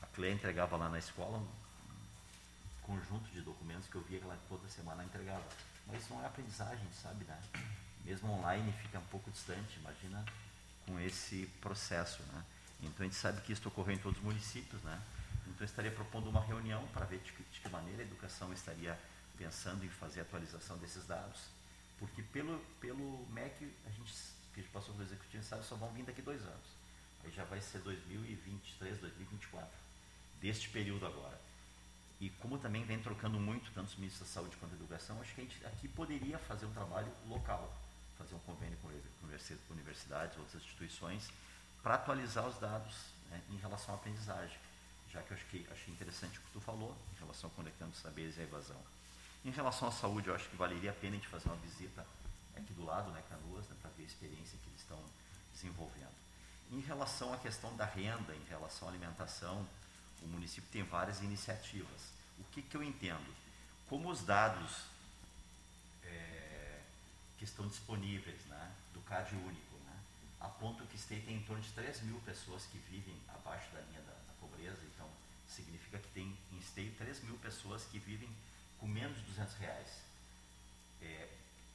a 0.00 0.06
Cleia 0.06 0.32
entregava 0.32 0.76
lá 0.76 0.88
na 0.88 0.98
escola 0.98 1.38
um, 1.38 1.42
um 1.42 2.80
conjunto 2.82 3.30
de 3.30 3.42
documentos 3.42 3.86
que 3.86 3.96
eu 3.96 4.02
via 4.02 4.18
que 4.18 4.24
ela 4.24 4.38
toda 4.48 4.66
semana 4.68 5.04
entregava. 5.04 5.44
Mas 5.86 6.02
isso 6.02 6.14
não 6.14 6.22
é 6.22 6.26
aprendizagem, 6.26 6.86
sabe, 7.02 7.24
né? 7.24 7.38
Mesmo 8.04 8.32
online 8.32 8.72
fica 8.82 8.98
um 8.98 9.06
pouco 9.06 9.30
distante, 9.30 9.78
imagina 9.78 10.24
com 10.86 10.98
esse 11.00 11.46
processo, 11.60 12.22
né? 12.32 12.44
Então 12.82 13.00
a 13.00 13.02
gente 13.04 13.16
sabe 13.16 13.40
que 13.42 13.52
isso 13.52 13.66
ocorreu 13.68 13.94
em 13.94 13.98
todos 13.98 14.18
os 14.18 14.24
municípios, 14.24 14.82
né? 14.82 15.00
Então 15.46 15.60
eu 15.60 15.66
estaria 15.66 15.90
propondo 15.90 16.28
uma 16.28 16.40
reunião 16.40 16.86
para 16.88 17.04
ver 17.04 17.18
de 17.18 17.32
que, 17.32 17.42
de 17.42 17.60
que 17.60 17.68
maneira 17.68 18.02
a 18.02 18.04
educação 18.04 18.52
estaria 18.52 18.98
pensando 19.36 19.84
em 19.84 19.88
fazer 19.88 20.20
a 20.20 20.22
atualização 20.22 20.78
desses 20.78 21.06
dados 21.06 21.60
porque 22.00 22.22
pelo, 22.22 22.58
pelo 22.80 23.26
MEC, 23.30 23.70
a 23.86 23.90
gente, 23.90 24.12
que 24.54 24.60
a 24.60 24.64
passou 24.72 24.94
pelo 24.94 25.06
executivo, 25.06 25.44
sabe, 25.44 25.64
só 25.66 25.76
vão 25.76 25.92
vir 25.92 26.02
daqui 26.02 26.22
dois 26.22 26.40
anos. 26.40 26.80
Aí 27.22 27.30
já 27.30 27.44
vai 27.44 27.60
ser 27.60 27.78
2023, 27.80 28.98
2024, 28.98 29.68
deste 30.40 30.70
período 30.70 31.04
agora. 31.04 31.38
E 32.18 32.30
como 32.30 32.58
também 32.58 32.84
vem 32.84 32.98
trocando 32.98 33.38
muito, 33.38 33.70
tanto 33.72 33.88
os 33.88 33.96
ministros 33.96 34.26
da 34.26 34.34
saúde 34.34 34.56
quanto 34.56 34.70
da 34.72 34.78
educação, 34.78 35.20
acho 35.20 35.34
que 35.34 35.42
a 35.42 35.44
gente 35.44 35.66
aqui 35.66 35.88
poderia 35.88 36.38
fazer 36.38 36.64
um 36.64 36.72
trabalho 36.72 37.12
local, 37.28 37.70
fazer 38.20 38.34
um 38.34 38.38
convênio 38.40 38.76
com 38.78 38.88
universidades, 39.72 40.36
outras 40.36 40.62
instituições, 40.62 41.30
para 41.82 41.94
atualizar 41.94 42.46
os 42.46 42.58
dados 42.58 42.94
né, 43.30 43.40
em 43.50 43.56
relação 43.56 43.94
à 43.94 43.96
aprendizagem. 43.96 44.58
Já 45.10 45.22
que 45.22 45.32
eu 45.32 45.36
que 45.50 45.66
achei 45.72 45.92
interessante 45.92 46.38
o 46.38 46.42
que 46.42 46.52
tu 46.52 46.60
falou, 46.60 46.94
em 47.16 47.18
relação 47.18 47.50
a 47.50 47.52
conectando 47.54 47.96
saberes 47.96 48.36
e 48.36 48.40
a 48.40 48.42
evasão. 48.44 48.80
Em 49.44 49.50
relação 49.50 49.88
à 49.88 49.92
saúde, 49.92 50.28
eu 50.28 50.34
acho 50.34 50.48
que 50.48 50.56
valeria 50.56 50.90
a 50.90 50.94
pena 50.94 51.14
a 51.14 51.18
gente 51.18 51.28
fazer 51.28 51.48
uma 51.48 51.56
visita 51.56 52.06
aqui 52.54 52.72
do 52.74 52.84
lado, 52.84 53.10
né, 53.10 53.22
Canoas, 53.28 53.66
né, 53.68 53.76
para 53.80 53.90
ver 53.96 54.02
a 54.02 54.06
experiência 54.06 54.58
que 54.62 54.68
eles 54.68 54.80
estão 54.80 55.02
desenvolvendo. 55.52 56.14
Em 56.70 56.80
relação 56.80 57.32
à 57.32 57.38
questão 57.38 57.74
da 57.76 57.86
renda, 57.86 58.34
em 58.34 58.44
relação 58.48 58.86
à 58.86 58.90
alimentação, 58.90 59.66
o 60.22 60.26
município 60.26 60.70
tem 60.70 60.82
várias 60.82 61.20
iniciativas. 61.22 62.12
O 62.38 62.44
que, 62.52 62.62
que 62.62 62.76
eu 62.76 62.82
entendo? 62.82 63.34
Como 63.88 64.10
os 64.10 64.22
dados 64.22 64.84
que 67.40 67.44
estão 67.44 67.66
disponíveis 67.66 68.44
né, 68.44 68.70
do 68.92 69.00
CAD 69.00 69.34
único, 69.34 69.76
né, 69.86 69.98
apontam 70.38 70.86
que 70.88 70.96
State 70.96 71.24
tem 71.24 71.36
em 71.36 71.42
torno 71.42 71.62
de 71.62 71.70
3 71.70 72.02
mil 72.02 72.20
pessoas 72.20 72.66
que 72.66 72.76
vivem 72.76 73.16
abaixo 73.34 73.66
da 73.72 73.80
linha 73.80 74.02
da, 74.02 74.12
da 74.12 74.32
pobreza, 74.38 74.78
então 74.94 75.08
significa 75.48 75.98
que 75.98 76.08
tem 76.08 76.36
em 76.52 76.58
State 76.58 76.96
3 76.98 77.24
mil 77.24 77.38
pessoas 77.38 77.84
que 77.84 77.98
vivem 77.98 78.28
com 78.78 78.86
menos 78.86 79.16
de 79.16 79.22
200 79.22 79.54
reais. 79.54 79.88
É, 81.00 81.28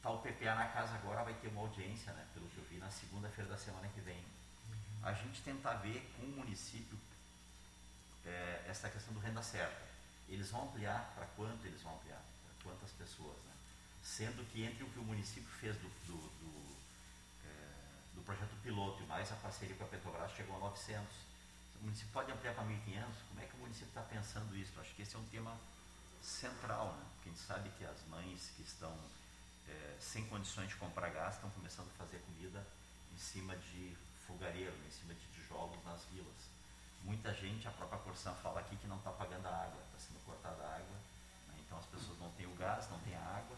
tá 0.03 0.11
o 0.11 0.19
PPA 0.19 0.53
na 0.53 0.67
casa 0.67 0.93
agora, 0.93 1.23
vai 1.23 1.33
ter 1.33 1.47
uma 1.47 1.61
audiência, 1.61 2.13
né, 2.13 2.27
pelo 2.35 2.47
que 2.49 2.59
eu 2.59 2.65
vi, 2.65 2.77
na 2.77 2.91
segunda-feira 2.91 3.49
da 3.49 3.57
semana 3.57 3.87
que 3.87 4.01
vem. 4.01 4.23
A 5.01 5.13
gente 5.13 5.41
tentar 5.41 5.73
ver 5.77 6.13
com 6.15 6.27
o 6.27 6.29
município 6.29 6.95
é, 8.23 8.65
essa 8.67 8.87
questão 8.87 9.15
do 9.15 9.19
renda 9.19 9.41
certa. 9.41 9.81
Eles 10.29 10.51
vão 10.51 10.65
ampliar 10.65 11.11
para 11.15 11.25
quanto 11.35 11.65
eles 11.65 11.81
vão 11.81 11.95
ampliar? 11.95 12.21
Para 12.61 12.71
quantas 12.71 12.91
pessoas? 12.91 13.35
Né? 13.45 13.54
Sendo 14.05 14.45
que 14.51 14.63
entre 14.63 14.83
o 14.83 14.89
que 14.89 14.99
o 14.99 15.03
município 15.03 15.49
fez 15.59 15.75
do, 15.77 15.89
do, 16.05 16.15
do, 16.15 16.77
é, 17.43 17.49
do 18.13 18.21
projeto 18.21 18.55
piloto 18.61 19.01
e 19.01 19.05
mais 19.07 19.31
a 19.31 19.35
parceria 19.35 19.75
com 19.75 19.83
a 19.83 19.87
Petrobras 19.87 20.31
chegou 20.31 20.55
a 20.57 20.59
900. 20.59 21.11
O 21.81 21.83
município 21.85 22.13
pode 22.13 22.31
ampliar 22.31 22.53
para 22.53 22.63
1.500? 22.63 23.03
Como 23.27 23.41
é 23.41 23.45
que 23.45 23.55
o 23.55 23.57
município 23.57 23.87
está 23.87 24.01
pensando 24.01 24.55
isso? 24.55 24.79
Acho 24.79 24.93
que 24.93 25.01
esse 25.01 25.15
é 25.15 25.19
um 25.19 25.25
tema 25.25 25.57
central, 26.21 26.93
né? 26.93 27.05
porque 27.15 27.29
a 27.29 27.31
gente 27.33 27.45
sabe 27.45 27.69
que 27.77 27.83
as 27.83 28.05
mães 28.07 28.51
que 28.55 28.61
estão 28.61 28.95
é, 29.67 29.97
sem 29.99 30.25
condições 30.27 30.69
de 30.69 30.75
comprar 30.75 31.09
gás 31.09 31.35
estão 31.35 31.49
começando 31.49 31.89
a 31.89 31.97
fazer 31.97 32.19
comida 32.19 32.65
em 33.11 33.17
cima 33.17 33.55
de 33.57 33.97
fogareiro, 34.27 34.75
em 34.85 34.91
cima 34.91 35.15
de 35.15 35.25
tijolos 35.33 35.83
nas 35.83 36.05
vilas. 36.05 36.55
Muita 37.03 37.33
gente, 37.33 37.67
a 37.67 37.71
própria 37.71 37.99
Corsã 37.99 38.33
fala 38.35 38.59
aqui 38.59 38.75
que 38.77 38.87
não 38.87 38.97
está 38.97 39.11
pagando 39.11 39.45
a 39.47 39.63
água, 39.63 39.81
está 39.85 39.99
sendo 39.99 40.23
cortada 40.25 40.63
a 40.63 40.75
água, 40.75 40.97
né? 41.49 41.55
então 41.65 41.77
as 41.77 41.85
pessoas 41.85 42.17
não 42.19 42.31
têm 42.31 42.45
o 42.45 42.55
gás, 42.55 42.89
não 42.89 42.99
têm 42.99 43.15
a 43.15 43.21
água, 43.21 43.57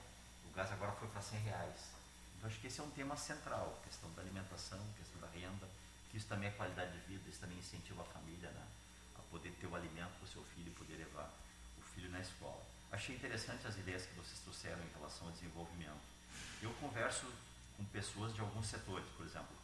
gás 0.58 0.72
agora 0.72 0.92
foi 0.94 1.08
para 1.10 1.22
100 1.22 1.40
reais. 1.42 1.94
Então 2.36 2.50
acho 2.50 2.60
que 2.60 2.66
esse 2.66 2.80
é 2.80 2.84
um 2.84 2.90
tema 2.90 3.16
central, 3.16 3.80
questão 3.84 4.12
da 4.14 4.24
alimentação, 4.24 4.82
questão 4.98 5.22
da 5.22 5.28
renda, 5.28 5.70
que 6.10 6.18
isso 6.18 6.26
também 6.26 6.50
é 6.50 6.52
qualidade 6.52 6.92
de 6.94 7.00
vida, 7.06 7.30
isso 7.30 7.40
também 7.40 7.60
incentiva 7.60 8.02
a 8.02 8.06
família 8.06 8.50
né? 8.50 8.66
a 9.20 9.22
poder 9.30 9.52
ter 9.62 9.68
o 9.68 9.76
alimento 9.76 10.10
para 10.18 10.26
o 10.26 10.28
seu 10.28 10.44
filho 10.56 10.70
e 10.70 10.72
poder 10.72 10.96
levar 10.96 11.32
o 11.78 11.82
filho 11.94 12.10
na 12.10 12.20
escola. 12.20 12.66
Achei 12.92 13.16
interessante 13.16 13.68
as 13.68 13.78
ideias 13.78 14.08
que 14.08 14.16
vocês 14.16 14.40
trouxeram 14.40 14.82
em 14.82 14.90
relação 14.98 15.28
ao 15.28 15.34
desenvolvimento. 15.34 16.02
Eu 16.60 16.74
converso 16.82 17.32
com 17.78 17.86
pessoas 17.86 18.34
de 18.34 18.42
alguns 18.42 18.66
setores, 18.66 19.06
por 19.16 19.28
exemplo, 19.28 19.56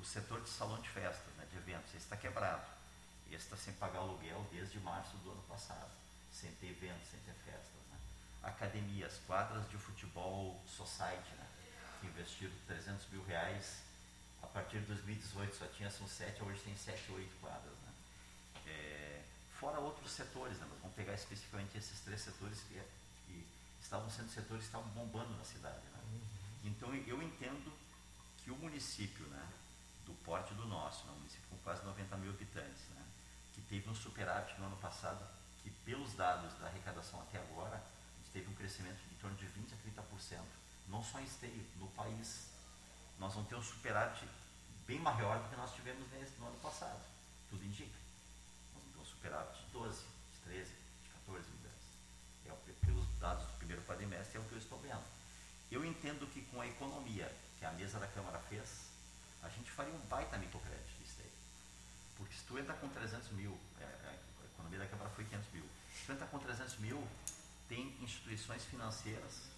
o 0.00 0.04
setor 0.04 0.40
de 0.40 0.48
salão 0.50 0.80
de 0.80 0.88
festas, 0.88 1.32
né, 1.36 1.46
de 1.48 1.58
eventos, 1.58 1.94
está 1.94 2.16
quebrado. 2.16 2.66
Esse 3.30 3.44
está 3.44 3.56
sem 3.56 3.74
pagar 3.74 4.00
aluguel 4.00 4.44
desde 4.50 4.80
março 4.80 5.16
do 5.18 5.30
ano 5.30 5.42
passado, 5.42 5.90
sem 6.32 6.50
ter 6.54 6.70
eventos, 6.70 7.08
sem 7.08 7.20
ter 7.20 7.34
festas. 7.44 7.79
Academias, 8.42 9.20
quadras 9.26 9.68
de 9.68 9.76
futebol 9.76 10.60
society, 10.66 11.30
né, 11.38 11.46
que 12.00 12.06
investiram 12.06 12.52
300 12.66 13.06
mil 13.08 13.22
reais 13.24 13.82
a 14.42 14.46
partir 14.46 14.80
de 14.80 14.86
2018 14.86 15.54
só 15.54 15.66
tinha 15.66 15.90
são 15.90 16.06
sete, 16.08 16.42
hoje 16.42 16.60
tem 16.62 16.76
sete, 16.76 17.12
oito 17.12 17.32
quadras. 17.40 17.76
Né. 17.82 17.92
É, 18.66 19.22
fora 19.58 19.78
outros 19.78 20.10
setores, 20.10 20.58
né? 20.58 20.66
nós 20.68 20.78
vamos 20.80 20.96
pegar 20.96 21.14
especificamente 21.14 21.76
esses 21.76 22.00
três 22.00 22.20
setores 22.20 22.60
que, 22.62 22.80
que 23.26 23.46
estavam 23.80 24.10
sendo 24.10 24.30
setores 24.30 24.62
que 24.62 24.68
estavam 24.68 24.88
bombando 24.90 25.36
na 25.36 25.44
cidade. 25.44 25.82
Né? 25.92 26.00
Uhum. 26.04 26.20
Então 26.64 26.94
eu 26.94 27.22
entendo 27.22 27.72
que 28.42 28.50
o 28.50 28.56
município, 28.56 29.26
né, 29.26 29.46
do 30.06 30.12
porte 30.24 30.54
do 30.54 30.66
nosso, 30.66 31.06
né, 31.06 31.12
um 31.12 31.16
município 31.16 31.48
com 31.50 31.58
quase 31.58 31.84
90 31.84 32.16
mil 32.16 32.30
habitantes, 32.30 32.88
né, 32.94 33.04
que 33.54 33.60
teve 33.62 33.88
um 33.88 33.94
superávit 33.94 34.58
no 34.58 34.66
ano 34.66 34.76
passado, 34.78 35.24
que 35.62 35.70
pelos 35.70 36.14
dados 36.14 36.52
da 36.54 36.66
arrecadação 36.66 37.20
até 37.20 37.38
agora, 37.38 37.80
teve 38.32 38.48
um 38.48 38.54
crescimento 38.54 38.96
de 38.96 39.14
em 39.14 39.18
torno 39.18 39.36
de 39.36 39.46
20 39.46 39.74
a 39.74 40.02
30%, 40.02 40.40
não 40.88 41.02
só 41.02 41.20
em 41.20 41.24
esteio, 41.24 41.66
no 41.78 41.88
país. 41.88 42.46
Nós 43.18 43.34
vamos 43.34 43.48
ter 43.48 43.56
um 43.56 43.62
superávit 43.62 44.26
bem 44.86 44.98
maior 44.98 45.38
do 45.42 45.48
que 45.50 45.56
nós 45.56 45.74
tivemos 45.74 46.06
no 46.38 46.46
ano 46.46 46.58
passado. 46.60 47.00
Tudo 47.50 47.64
indica 47.64 48.00
superávit 49.20 49.60
de 49.60 49.70
12, 49.72 50.00
de 50.00 50.40
13, 50.44 50.64
de 50.64 51.08
14 51.26 51.46
milhões. 51.50 51.84
É, 52.46 52.86
pelos 52.86 53.06
dados 53.20 53.44
do 53.44 53.52
primeiro 53.58 53.82
quadrimestre 53.82 54.38
é 54.38 54.40
o 54.40 54.44
que 54.44 54.52
eu 54.52 54.58
estou 54.58 54.78
vendo. 54.80 55.04
Eu 55.70 55.84
entendo 55.84 56.26
que 56.32 56.42
com 56.46 56.60
a 56.60 56.66
economia 56.66 57.30
que 57.58 57.64
a 57.64 57.72
mesa 57.72 57.98
da 57.98 58.06
Câmara 58.08 58.38
fez, 58.48 58.88
a 59.42 59.48
gente 59.50 59.70
faria 59.70 59.92
um 59.92 60.00
baita 60.08 60.38
microcrédito 60.38 60.88
de 60.98 61.04
esteio. 61.04 61.32
Porque 62.16 62.34
se 62.34 62.44
tu 62.44 62.58
entra 62.58 62.74
com 62.74 62.88
300 62.88 63.30
mil, 63.32 63.56
é, 63.78 63.84
é, 63.84 64.18
a 64.42 64.46
economia 64.46 64.78
da 64.78 64.86
Câmara 64.86 65.10
foi 65.10 65.24
500 65.24 65.52
mil, 65.52 65.64
se 65.94 66.06
tu 66.06 66.12
entra 66.12 66.26
com 66.26 66.38
300 66.38 66.78
mil, 66.78 67.06
tem 67.70 67.96
instituições 68.02 68.62
financeiras, 68.66 69.48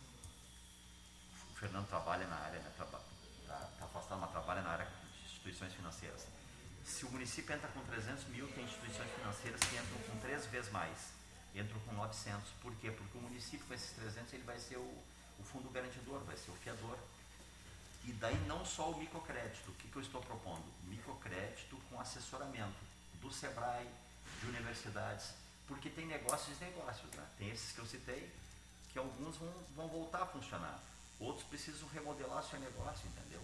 o 1.51 1.55
Fernando 1.57 1.89
trabalha 1.89 2.29
na 2.29 2.37
área, 2.37 2.59
está 2.59 2.85
né, 2.85 3.01
tá, 3.49 3.71
tá 3.81 3.85
afastado, 3.87 4.21
mas 4.21 4.31
trabalha 4.31 4.63
na 4.63 4.71
área 4.71 4.85
de 4.87 5.25
instituições 5.25 5.73
financeiras 5.73 6.27
se 6.85 7.05
o 7.05 7.11
município 7.11 7.55
entra 7.55 7.69
com 7.69 7.81
300 7.85 8.25
mil, 8.27 8.49
tem 8.53 8.65
instituições 8.65 9.11
financeiras 9.13 9.61
que 9.61 9.77
entram 9.77 9.99
com 10.09 10.19
três 10.21 10.47
vezes 10.47 10.71
mais, 10.71 11.13
entram 11.55 11.79
com 11.81 11.93
900. 11.95 12.51
Por 12.61 12.75
quê? 12.77 12.91
Porque 12.91 13.19
o 13.19 13.21
município 13.21 13.67
com 13.67 13.75
esses 13.75 13.93
300 13.93 14.33
ele 14.33 14.43
vai 14.43 14.59
ser 14.59 14.77
o, 14.77 15.03
o 15.39 15.45
fundo 15.45 15.71
garantidor, 15.71 16.21
vai 16.25 16.37
ser 16.37 16.51
o 16.51 16.55
fiador. 16.55 16.99
E 18.05 18.13
daí 18.15 18.37
não 18.47 18.65
só 18.65 18.91
o 18.91 18.99
microcrédito. 18.99 19.71
O 19.71 19.75
que, 19.75 19.89
que 19.89 19.97
eu 19.97 20.03
estou 20.03 20.21
propondo? 20.21 20.65
Microcrédito 20.85 21.77
com 21.89 22.01
assessoramento 22.01 22.79
do 23.21 23.33
SEBRAE, 23.33 23.89
de 24.41 24.47
universidades, 24.49 25.35
porque 25.73 25.89
tem 25.89 26.05
negócios 26.05 26.61
e 26.61 26.65
negócios. 26.65 27.11
Né? 27.13 27.27
Tem 27.39 27.51
esses 27.51 27.73
que 27.73 27.79
eu 27.79 27.87
citei, 27.87 28.31
que 28.93 28.99
alguns 28.99 29.37
vão, 29.37 29.53
vão 29.75 29.89
voltar 29.89 30.23
a 30.23 30.27
funcionar. 30.27 30.79
Outros 31.19 31.47
precisam 31.49 31.89
remodelar 31.89 32.45
seu 32.45 32.61
negócio, 32.61 33.09
entendeu? 33.09 33.41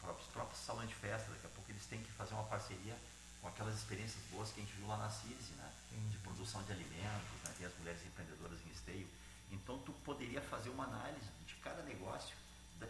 próprios, 0.00 0.28
próprios 0.28 0.60
salões 0.60 0.88
de 0.88 0.94
festa, 0.96 1.30
daqui 1.30 1.46
a 1.46 1.50
pouco 1.50 1.70
eles 1.70 1.86
têm 1.86 2.02
que 2.02 2.10
fazer 2.12 2.34
uma 2.34 2.44
parceria 2.44 2.94
com 3.40 3.48
aquelas 3.48 3.74
experiências 3.74 4.20
boas 4.30 4.50
que 4.50 4.60
a 4.60 4.64
gente 4.64 4.74
viu 4.76 4.86
lá 4.86 4.96
na 4.98 5.08
CISI, 5.08 5.52
né? 5.56 5.70
De 6.10 6.18
produção 6.18 6.62
de 6.64 6.72
alimentos, 6.72 7.40
né? 7.44 7.54
tem 7.56 7.66
as 7.66 7.74
mulheres 7.78 8.04
empreendedoras 8.04 8.58
em 8.66 8.70
esteio. 8.72 9.08
Então, 9.50 9.78
tu 9.78 9.92
poderia 10.04 10.42
fazer 10.42 10.70
uma 10.70 10.84
análise 10.84 11.28
de 11.46 11.54
cada 11.56 11.82
negócio, 11.82 12.36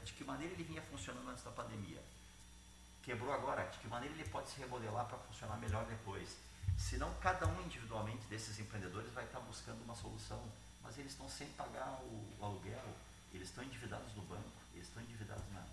de 0.05 0.13
que 0.13 0.25
maneira 0.25 0.55
ele 0.55 0.65
vinha 0.65 0.83
funcionando 0.83 1.29
antes 1.29 1.45
da 1.45 1.51
pandemia. 1.51 2.03
Quebrou 3.03 3.33
agora, 3.33 3.63
de 3.65 3.79
que 3.79 3.87
maneira 3.87 4.15
ele 4.15 4.29
pode 4.29 4.49
se 4.49 4.59
remodelar 4.59 5.07
para 5.07 5.19
funcionar 5.19 5.57
melhor 5.59 5.85
depois. 5.85 6.37
Senão, 6.79 7.13
cada 7.21 7.47
um 7.47 7.63
individualmente 7.63 8.25
desses 8.27 8.59
empreendedores 8.59 9.13
vai 9.13 9.25
estar 9.25 9.41
buscando 9.41 9.83
uma 9.85 9.95
solução, 9.95 10.43
mas 10.83 10.99
eles 10.99 11.13
estão 11.13 11.29
sem 11.29 11.49
pagar 11.51 12.01
o, 12.03 12.37
o 12.39 12.45
aluguel, 12.45 12.97
eles 13.33 13.49
estão 13.49 13.65
endividados 13.65 14.15
no 14.15 14.23
banco, 14.23 14.53
eles 14.75 14.87
estão 14.87 15.03
endividados 15.03 15.45
na, 15.53 15.65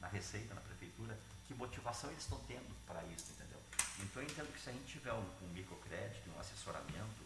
na 0.00 0.08
Receita, 0.08 0.54
na 0.54 0.60
Prefeitura, 0.60 1.16
que 1.46 1.54
motivação 1.54 2.10
eles 2.10 2.22
estão 2.22 2.38
tendo 2.46 2.74
para 2.86 3.02
isso, 3.04 3.32
entendeu? 3.32 3.60
Então 4.00 4.22
eu 4.22 4.28
entendo 4.28 4.52
que 4.52 4.60
se 4.60 4.70
a 4.70 4.72
gente 4.72 4.86
tiver 4.86 5.12
um, 5.12 5.26
um 5.42 5.48
microcrédito, 5.54 6.28
um 6.30 6.40
assessoramento 6.40 7.24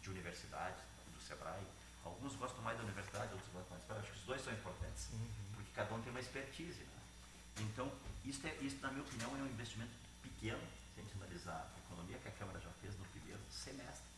de 0.00 0.10
universidades, 0.10 0.80
do 1.12 1.20
SEBRAE, 1.20 1.66
alguns 2.04 2.36
gostam 2.36 2.62
mais 2.62 2.78
da 2.78 2.84
universidade, 2.84 3.32
outros 3.32 3.52
gostam 3.52 3.76
mais 3.76 3.82
SEBRAE, 3.82 4.00
acho 4.00 4.12
que 4.12 4.18
os 4.18 4.24
dois 4.24 4.42
são 4.42 4.52
importantes, 4.52 5.08
uhum. 5.12 5.28
porque 5.54 5.70
cada 5.74 5.94
um 5.94 6.00
tem 6.00 6.10
uma 6.10 6.20
expertise. 6.20 6.80
Né? 6.80 7.00
Então, 7.58 7.90
isso, 8.24 8.46
é, 8.46 8.54
isso, 8.60 8.78
na 8.80 8.90
minha 8.90 9.02
opinião, 9.02 9.30
é 9.36 9.42
um 9.42 9.46
investimento 9.46 9.92
pequeno, 10.22 10.62
se 10.96 11.00
a 11.00 11.02
gente 11.04 11.14
analisar 11.20 11.68
a 11.76 11.78
economia 11.78 12.16
que 12.16 12.28
a 12.28 12.32
Câmara 12.32 12.58
já 12.58 12.70
fez 12.80 12.96
no 12.96 13.04
primeiro 13.12 13.40
semestre. 13.50 14.08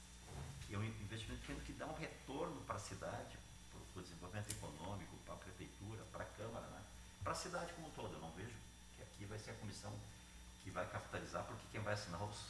E 0.70 0.74
é 0.74 0.78
um 0.78 0.84
investimento 0.84 1.40
pequeno 1.40 1.60
que 1.66 1.72
dá 1.72 1.86
um 1.86 1.94
retorno 1.94 2.60
para 2.62 2.76
a 2.76 2.78
cidade, 2.78 3.36
para 3.72 4.00
o 4.00 4.02
desenvolvimento 4.02 4.50
econômico, 4.52 5.16
para 5.26 5.34
a 5.34 5.38
prefeitura, 5.38 6.04
para 6.12 6.22
a 6.22 6.26
Câmara, 6.38 6.66
né? 6.68 6.80
para 7.24 7.32
a 7.32 7.34
cidade 7.34 7.72
como 7.72 7.88
um 7.88 7.90
todo. 7.90 8.14
Eu 8.14 8.20
não 8.20 8.30
vejo 8.32 8.54
que 8.96 9.02
aqui 9.02 9.24
vai 9.24 9.38
ser 9.40 9.50
a 9.50 9.54
comissão 9.54 9.92
que 10.62 10.70
vai 10.70 10.86
capitalizar, 10.86 11.42
porque 11.44 11.66
quem 11.72 11.80
vai 11.80 11.94
assinar 11.94 12.22
os, 12.22 12.46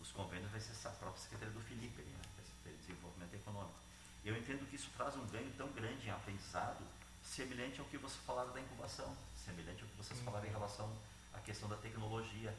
os 0.00 0.10
convênios 0.12 0.50
vai 0.50 0.60
ser 0.60 0.72
a 0.88 0.92
própria 0.92 1.20
Secretaria 1.20 1.52
do 1.52 1.60
Felipe, 1.60 2.00
né? 2.00 2.16
Secretaria 2.42 2.78
de 2.78 2.86
Desenvolvimento 2.86 3.34
Econômico. 3.34 3.78
Eu 4.24 4.36
entendo 4.36 4.68
que 4.70 4.76
isso 4.76 4.88
traz 4.96 5.16
um 5.16 5.26
ganho 5.26 5.52
tão 5.58 5.68
grande 5.72 6.06
em 6.06 6.10
aprendizado, 6.10 6.82
semelhante 7.22 7.78
ao 7.80 7.86
que 7.86 7.98
você 7.98 8.16
falaram 8.24 8.52
da 8.52 8.60
incubação, 8.60 9.14
semelhante 9.44 9.82
ao 9.82 9.88
que 9.88 9.96
vocês 9.96 10.18
falaram 10.20 10.46
em 10.46 10.50
relação 10.50 10.90
à 11.34 11.38
questão 11.40 11.68
da 11.68 11.76
tecnologia, 11.76 12.54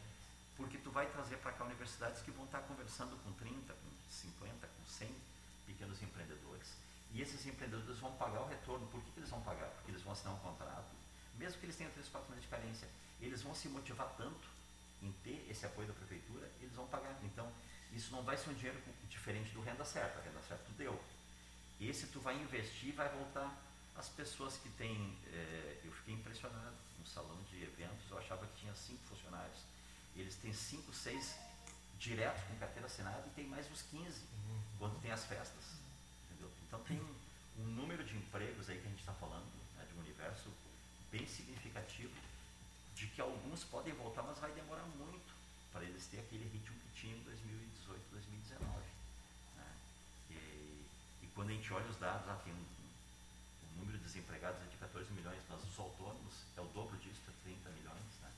porque 0.58 0.78
tu 0.78 0.92
vai 0.92 1.06
trazer 1.08 1.38
para 1.38 1.52
cá 1.52 1.66
universidades 1.66 2.22
que 2.22 2.32
vão 2.32 2.46
estar 2.46 2.60
conversando 2.62 3.16
com 3.24 3.32
30, 3.34 3.74
com 3.74 3.90
50, 4.10 4.68
com 4.68 4.86
100 4.86 5.16
pequenos 5.66 6.02
empreendedores. 6.02 6.74
E 7.14 7.22
esses 7.22 7.46
empreendedores 7.46 8.00
vão 8.00 8.12
pagar 8.14 8.42
o 8.42 8.48
retorno. 8.48 8.88
Por 8.88 9.02
que, 9.02 9.12
que 9.12 9.20
eles 9.20 9.30
vão 9.30 9.42
pagar? 9.42 9.68
Porque 9.70 9.92
eles 9.92 10.02
vão 10.02 10.14
assinar 10.14 10.34
um 10.34 10.40
contrato 10.40 11.02
mesmo 11.42 11.60
que 11.60 11.66
eles 11.66 11.76
tenham 11.76 11.92
3, 11.92 12.08
4 12.08 12.30
meses 12.30 12.44
de 12.44 12.50
carência, 12.50 12.88
eles 13.20 13.42
vão 13.42 13.56
se 13.56 13.68
motivar 13.68 14.14
tanto 14.16 14.48
em 15.02 15.12
ter 15.24 15.48
esse 15.50 15.66
apoio 15.66 15.88
da 15.88 15.94
prefeitura, 15.94 16.48
eles 16.62 16.76
vão 16.76 16.88
pagar. 16.88 17.18
Então, 17.24 17.52
isso 17.92 18.12
não 18.12 18.22
vai 18.22 18.38
ser 18.38 18.52
um 18.52 18.54
dinheiro 18.54 18.80
diferente 19.10 19.52
do 19.52 19.62
renda 19.62 19.84
certa. 19.84 20.20
A 20.20 20.22
renda 20.22 20.40
certa 20.48 20.64
tu 20.66 20.72
deu. 20.74 21.02
Esse 21.80 22.08
tu 22.08 22.20
vai 22.20 22.36
investir 22.36 22.90
e 22.90 22.92
vai 22.92 23.10
voltar. 23.10 23.52
As 23.96 24.08
pessoas 24.08 24.58
que 24.58 24.70
têm. 24.70 25.18
É, 25.28 25.82
eu 25.84 25.92
fiquei 25.92 26.14
impressionado 26.14 26.76
no 27.00 27.06
salão 27.06 27.38
de 27.50 27.64
eventos, 27.64 28.10
eu 28.10 28.18
achava 28.20 28.46
que 28.46 28.62
tinha 28.62 28.74
cinco 28.76 29.04
funcionários. 29.06 29.60
Eles 30.16 30.36
têm 30.36 30.54
cinco, 30.54 30.94
seis 30.94 31.36
diretos 32.00 32.44
com 32.44 32.56
carteira 32.56 32.88
assinada 32.88 33.24
e 33.28 33.30
tem 33.32 33.48
mais 33.48 33.70
uns 33.72 33.84
15 33.84 34.02
uhum. 34.04 34.62
quando 34.80 35.02
tem 35.02 35.12
as 35.12 35.24
festas. 35.26 35.64
Entendeu? 36.26 36.52
Então 36.68 36.80
tem 36.84 37.00
um, 37.00 37.16
um 37.62 37.66
número 37.66 38.04
de 38.04 38.16
empregos 38.16 38.70
aí 38.70 38.80
que 38.80 38.88
a 38.88 38.90
gente 38.90 39.00
está 39.00 39.14
falando, 39.14 39.46
né, 39.78 39.86
de 39.88 39.98
um 39.98 40.02
universo 40.02 40.50
bem 41.12 41.28
significativo 41.28 42.14
de 42.96 43.08
que 43.08 43.22
alguns 43.22 43.64
podem 43.64 43.94
voltar, 43.94 44.22
mas 44.24 44.38
vai 44.38 44.52
demorar 44.52 44.86
muito 44.98 45.34
para 45.72 45.84
eles 45.84 46.06
terem 46.08 46.24
aquele 46.26 46.44
ritmo 46.50 46.78
que 46.80 47.02
tinham 47.02 47.18
em 47.18 47.24
2018, 47.24 48.02
2019. 48.12 48.68
Né? 49.58 49.66
E, 50.30 50.34
e, 51.24 51.30
quando 51.34 51.50
a 51.50 51.54
gente 51.54 51.74
olha 51.74 51.88
os 51.88 51.98
dados, 51.98 52.28
ah, 52.30 52.40
tem 52.44 52.54
um, 52.54 52.58
um, 52.58 53.80
número 53.80 53.98
de 53.98 54.04
desempregados 54.04 54.62
é 54.62 54.66
de 54.66 54.78
14 54.78 55.12
milhões, 55.14 55.42
mas 55.50 55.64
os 55.64 55.80
autônomos 55.80 56.34
é 56.56 56.62
o 56.62 56.66
dobro 56.66 56.98
disso, 56.98 57.22
é 57.28 57.32
30 57.44 57.70
milhões. 57.72 58.12
Né? 58.22 58.32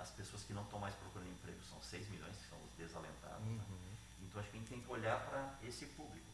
As 0.00 0.10
pessoas 0.10 0.42
que 0.42 0.54
não 0.54 0.62
estão 0.62 0.78
mais 0.78 0.94
procurando 0.94 1.28
emprego 1.28 1.60
são 1.68 1.76
6 1.82 2.08
milhões, 2.08 2.34
que 2.34 2.48
são 2.48 2.58
os 2.64 2.72
desalentados. 2.78 3.44
Né? 3.44 3.52
Uhum. 3.52 3.76
Né? 3.76 3.96
Então 4.24 4.40
acho 4.40 4.50
que 4.50 4.56
a 4.56 4.60
gente 4.60 4.70
tem 4.70 4.80
que 4.80 4.90
olhar 4.90 5.20
para 5.28 5.54
esse 5.62 5.84
público. 5.92 6.26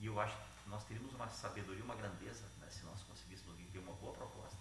E 0.00 0.06
eu 0.06 0.18
acho 0.18 0.34
que 0.34 0.68
nós 0.68 0.82
teríamos 0.84 1.14
uma 1.14 1.28
sabedoria, 1.28 1.84
uma 1.84 1.94
grandeza, 1.94 2.42
né, 2.58 2.66
se 2.68 2.82
nós 2.82 2.98
conseguíssemos 3.06 3.54
ter 3.70 3.78
uma 3.78 3.92
boa 3.94 4.12
proposta, 4.12 4.58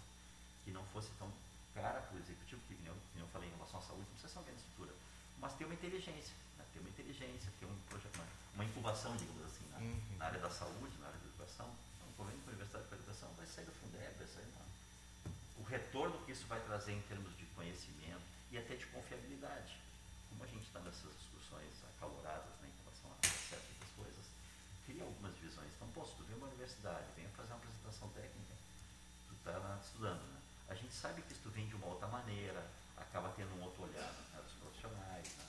que 0.63 0.71
não 0.71 0.83
fosse 0.93 1.09
tão 1.17 1.27
cara 1.73 1.99
para 2.01 2.15
o 2.15 2.19
executivo, 2.19 2.61
que 2.67 2.77
eu, 2.85 2.95
eu 3.17 3.27
falei 3.27 3.49
em 3.49 3.53
relação 3.53 3.79
à 3.79 3.83
saúde, 3.83 4.05
não 4.05 4.13
precisa 4.13 4.31
ser 4.31 4.39
uma 4.39 4.45
grande 4.45 4.61
estrutura, 4.61 4.93
mas 5.39 5.53
ter 5.53 5.65
uma 5.65 5.73
inteligência, 5.73 6.35
né, 6.57 6.65
ter 6.71 6.79
uma 6.79 6.89
inteligência, 6.89 7.49
ter 7.59 7.65
um 7.65 7.75
projeto, 7.89 8.15
uma, 8.15 8.27
uma 8.55 8.65
incubação, 8.65 9.17
digamos 9.17 9.43
assim, 9.45 9.65
né, 9.71 9.79
uhum. 9.81 10.17
na 10.17 10.25
área 10.25 10.39
da 10.39 10.49
saúde, 10.49 10.93
na 10.99 11.07
área 11.07 11.19
da 11.19 11.25
educação. 11.25 11.67
Então, 11.97 12.07
um 12.07 12.13
convênio 12.13 12.39
com 12.41 12.49
a 12.49 12.53
Universidade 12.53 12.85
de 12.87 12.93
Educação 12.93 13.29
vai 13.35 13.47
sair 13.47 13.65
da 13.65 13.73
Fundeb, 13.73 14.13
vai 14.15 14.27
sair 14.27 14.47
da... 14.53 14.61
O 15.57 15.63
retorno 15.63 16.15
que 16.25 16.31
isso 16.31 16.45
vai 16.47 16.59
trazer 16.61 16.93
em 16.93 17.01
termos 17.03 17.35
de 17.37 17.45
conhecimento 17.57 18.29
e 18.51 18.57
até 18.57 18.75
de 18.75 18.85
confiabilidade. 18.87 19.79
Como 20.29 20.43
a 20.43 20.47
gente 20.47 20.67
está 20.67 20.79
nessas 20.81 21.11
discussões 21.17 21.71
acaloradas 21.95 22.51
né, 22.59 22.67
em 22.67 22.77
relação 22.83 23.09
a 23.11 23.15
acesso 23.23 23.71
das 23.79 23.89
coisas, 23.95 24.25
cria 24.85 25.03
algumas 25.03 25.35
visões. 25.39 25.71
Então, 25.75 25.87
posso, 25.95 26.15
tu 26.17 26.23
vem 26.23 26.35
uma 26.35 26.47
universidade, 26.47 27.07
venha 27.15 27.29
fazer 27.29 27.53
uma 27.55 27.63
apresentação 27.63 28.09
técnica, 28.09 28.53
tu 29.27 29.33
está 29.35 29.79
estudando, 29.81 30.23
né? 30.35 30.39
A 30.67 30.75
gente 30.75 30.93
sabe 30.93 31.21
que 31.23 31.33
tu 31.35 31.49
vem 31.49 31.67
de 31.67 31.75
uma 31.75 31.87
outra 31.87 32.07
maneira, 32.07 32.63
acaba 32.95 33.33
tendo 33.35 33.55
um 33.55 33.63
outro 33.63 33.83
olhar 33.83 34.11
né, 34.31 34.41
dos 34.43 34.53
profissionais, 34.53 35.27
né? 35.35 35.47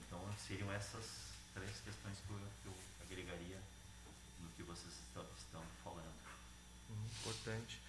Então, 0.00 0.20
seriam 0.36 0.72
essas 0.72 1.32
três 1.54 1.80
questões 1.80 2.18
que 2.20 2.30
eu, 2.32 2.40
que 2.62 2.68
eu 2.68 2.74
agregaria 3.04 3.60
no 4.40 4.48
que 4.50 4.62
vocês 4.62 4.92
estão, 4.92 5.24
estão 5.36 5.62
falando. 5.84 6.16
Hum, 6.90 7.04
importante. 7.20 7.80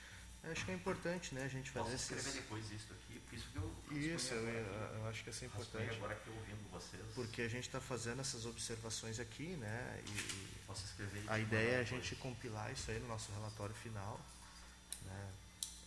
Eu 0.44 0.52
acho 0.52 0.66
que 0.66 0.72
é 0.72 0.74
importante, 0.74 1.36
né, 1.36 1.44
a 1.44 1.48
gente 1.48 1.70
fazer 1.70 1.92
Posso 1.92 1.96
escrever 1.96 2.22
esses... 2.22 2.34
depois 2.36 2.72
isso 2.72 2.94
aqui, 2.94 3.20
porque 3.20 3.36
isso 3.36 3.48
que 3.52 3.58
eu 3.58 3.98
Isso, 4.16 4.34
eu, 4.34 4.48
eu, 4.48 5.08
acho 5.08 5.24
que 5.24 5.30
é 5.30 5.46
importante. 5.46 5.96
agora 5.96 6.16
que 6.16 6.28
eu 6.28 6.36
ouvindo 6.36 6.72
vocês. 6.72 7.04
Porque 7.14 7.42
a 7.42 7.48
gente 7.50 7.68
está 7.68 7.82
fazendo 7.82 8.22
essas 8.22 8.46
observações 8.46 9.20
aqui, 9.20 9.58
né, 9.58 10.04
e 10.08 10.60
Posso 10.66 10.86
escrever 10.86 11.24
a 11.28 11.40
ideia 11.40 11.78
é 11.78 11.80
a 11.80 11.84
gente 11.84 12.16
compilar 12.16 12.72
isso 12.72 12.92
aí 12.92 13.00
no 13.00 13.08
nosso 13.08 13.32
relatório 13.32 13.74
final, 13.76 14.20
né. 15.04 15.32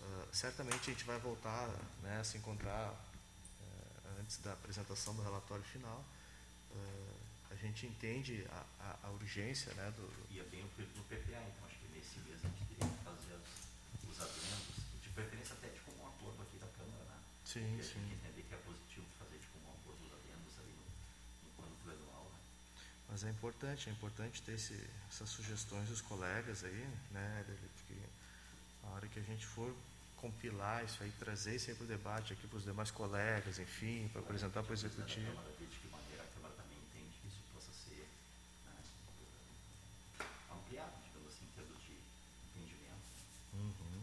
Uh, 0.01 0.27
certamente 0.33 0.91
a 0.91 0.93
gente 0.93 1.05
vai 1.05 1.19
voltar, 1.21 1.69
né, 2.03 2.19
a 2.21 2.25
se 2.25 2.37
encontrar 2.37 2.91
uh, 2.91 4.21
antes 4.21 4.39
da 4.39 4.53
apresentação 4.53 5.15
do 5.15 5.23
relatório 5.23 5.63
final. 5.65 6.05
Uh, 6.73 7.23
a 7.53 7.55
gente 7.55 7.87
entende 7.87 8.45
a, 8.51 8.65
a, 8.81 9.07
a 9.07 9.11
urgência, 9.11 9.73
né, 9.75 9.93
do... 9.97 10.11
E 10.31 10.41
é 10.41 10.45
bem 10.45 10.63
no 10.63 11.05
PPA, 11.05 11.39
então 11.39 11.67
acho 11.67 11.79
que 11.79 11.89
nesse 11.95 12.19
mês 12.21 12.41
a 12.43 12.49
gente 12.49 12.65
teria 12.67 12.91
que 12.91 13.05
fazer 13.05 13.35
as, 13.35 14.11
os 14.11 14.21
preferência 15.15 15.55
até 15.55 15.69
tipo 15.69 15.93
um 16.01 16.07
acordo 16.07 16.43
aqui 16.43 16.57
da 16.59 16.67
Câmara, 16.69 17.05
né? 17.05 17.19
Sim, 17.45 17.79
e 17.79 17.85
sim. 17.85 18.01
entender 18.13 18.43
que 18.43 18.55
é 18.55 18.59
positivo 18.59 19.07
fazer 19.19 19.39
tipo 19.39 19.59
um 19.61 19.73
acordo 19.73 20.01
dos 20.03 20.13
adendos 20.13 20.53
ali 20.59 20.73
no, 20.73 20.87
no 21.45 21.51
plano 21.57 21.77
plurianual, 21.83 22.25
né? 22.33 22.39
Mas 23.09 23.25
é 23.25 23.31
importante, 23.31 23.89
é 23.89 23.93
importante 23.93 24.43
ter 24.43 24.53
esse, 24.53 24.79
essas 25.09 25.29
sugestões 25.29 25.89
dos 25.89 26.01
colegas 26.01 26.65
aí, 26.65 26.89
né, 27.11 27.45
porque 27.77 28.01
a 28.85 28.89
hora 28.95 29.07
que 29.09 29.19
a 29.19 29.23
gente 29.23 29.47
for 29.47 29.75
compilar 30.17 30.85
isso 30.85 31.03
aí, 31.03 31.11
trazer 31.19 31.57
isso 31.57 31.69
aí 31.69 31.77
para 31.77 31.85
o 31.85 31.89
debate 31.89 32.33
aqui 32.33 32.47
para 32.47 32.57
os 32.57 32.65
demais 32.65 32.93
colegas, 32.93 33.59
enfim, 33.59 34.09
para 34.13 34.23
apresentar 34.23 34.63
para 34.63 34.71
o 34.71 34.75
executivo. 34.75 35.33
De 35.59 35.67
que 35.67 35.89
maneira 35.89 36.23
a 36.23 36.27
Câmara 36.27 36.55
também 36.55 36.79
entende 36.79 37.11
que 37.21 37.27
isso 37.27 37.43
possa 37.53 37.73
ser 37.73 38.07
né, 38.65 38.79
ampliado, 40.53 40.95
digamos 41.05 41.29
assim, 41.29 41.45
em 41.45 41.53
termos 41.59 41.77
de 41.83 41.99
entendimento. 42.55 43.03
Uhum. 43.53 44.03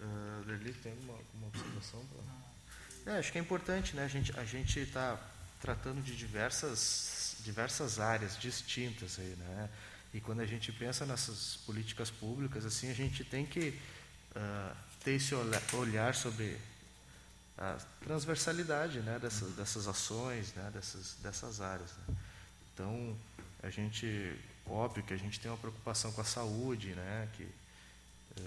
Uh, 0.00 0.44
Derli, 0.44 0.72
tem 0.74 0.92
uma, 1.04 1.18
uma 1.34 1.46
observação? 1.48 2.04
Pra... 3.04 3.14
É, 3.14 3.18
acho 3.18 3.32
que 3.32 3.38
é 3.38 3.40
importante, 3.40 3.96
né? 3.96 4.04
A 4.04 4.08
gente 4.08 4.38
a 4.38 4.44
gente 4.44 4.78
está 4.80 5.18
tratando 5.60 6.02
de 6.02 6.16
diversas 6.16 7.36
diversas 7.40 7.98
áreas 7.98 8.38
distintas 8.38 9.18
aí, 9.18 9.34
né? 9.38 9.68
E 10.12 10.20
quando 10.20 10.40
a 10.40 10.46
gente 10.46 10.72
pensa 10.72 11.04
nessas 11.04 11.58
políticas 11.66 12.10
públicas, 12.10 12.64
assim, 12.64 12.90
a 12.90 12.94
gente 12.94 13.24
tem 13.24 13.44
que 13.44 13.78
uh, 14.34 14.76
ter 15.04 15.12
esse 15.12 15.34
olhar 15.34 16.14
sobre 16.14 16.56
a 17.58 17.76
transversalidade 18.04 19.00
né, 19.00 19.18
dessas, 19.18 19.52
dessas 19.54 19.88
ações, 19.88 20.54
né, 20.54 20.70
dessas, 20.72 21.16
dessas 21.22 21.60
áreas. 21.60 21.90
Né. 21.90 22.16
Então, 22.72 23.16
a 23.62 23.68
gente, 23.68 24.36
óbvio 24.64 25.02
que 25.02 25.12
a 25.12 25.16
gente 25.16 25.40
tem 25.40 25.50
uma 25.50 25.58
preocupação 25.58 26.12
com 26.12 26.20
a 26.20 26.24
saúde, 26.24 26.94
né, 26.94 27.28
que, 27.36 27.42
é, 28.36 28.42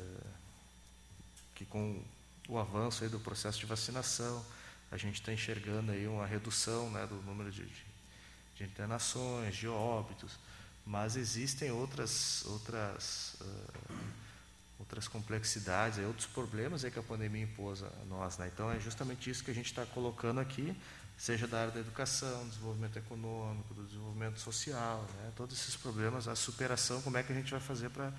que 1.62 1.65
com 1.65 2.04
o 2.50 2.58
avanço 2.58 3.04
aí 3.04 3.10
do 3.10 3.19
processo 3.19 3.60
de 3.60 3.67
vacinação, 3.67 4.43
a 4.91 4.97
gente 4.97 5.21
está 5.21 5.32
enxergando 5.32 5.91
aí 5.91 6.08
uma 6.08 6.26
redução 6.26 6.89
né, 6.89 7.06
do 7.06 7.15
número 7.21 7.52
de, 7.52 7.63
de, 7.63 7.86
de, 8.56 8.63
internações, 8.63 9.56
de 9.56 9.67
óbitos, 9.67 10.39
mas 10.86 11.15
existem 11.15 11.71
outras, 11.71 12.43
outras 12.47 13.36
uh, 13.41 13.93
outras 14.80 15.08
complexidades, 15.08 16.00
outros 16.00 16.26
problemas 16.26 16.84
que 16.84 16.97
a 16.97 17.04
pandemia 17.04 17.43
impôs 17.43 17.84
a 17.84 18.06
nós. 18.10 18.39
Né? 18.39 18.50
Então, 18.52 18.71
é 18.71 18.80
justamente 18.80 19.30
isso 19.30 19.43
que 19.43 19.52
a 19.52 19.54
gente 19.54 19.67
está 19.67 19.86
colocando 19.86 20.39
aqui, 20.39 20.76
seja 21.15 21.47
da 21.47 21.62
área 21.62 21.71
da 21.71 21.80
educação, 21.80 22.47
desenvolvimento 22.50 22.97
econômico, 22.97 23.76
do 23.76 23.84
desenvolvimento 23.84 24.39
social, 24.39 25.08
né? 25.17 25.32
todos 25.36 25.56
esses 25.56 25.76
problemas, 25.76 26.28
a 26.28 26.36
superação, 26.36 27.00
como 27.04 27.15
é 27.17 27.21
que 27.21 27.32
a 27.32 27.36
gente 27.36 27.52
vai 27.52 27.60
fazer 27.60 27.91
para 27.91 28.12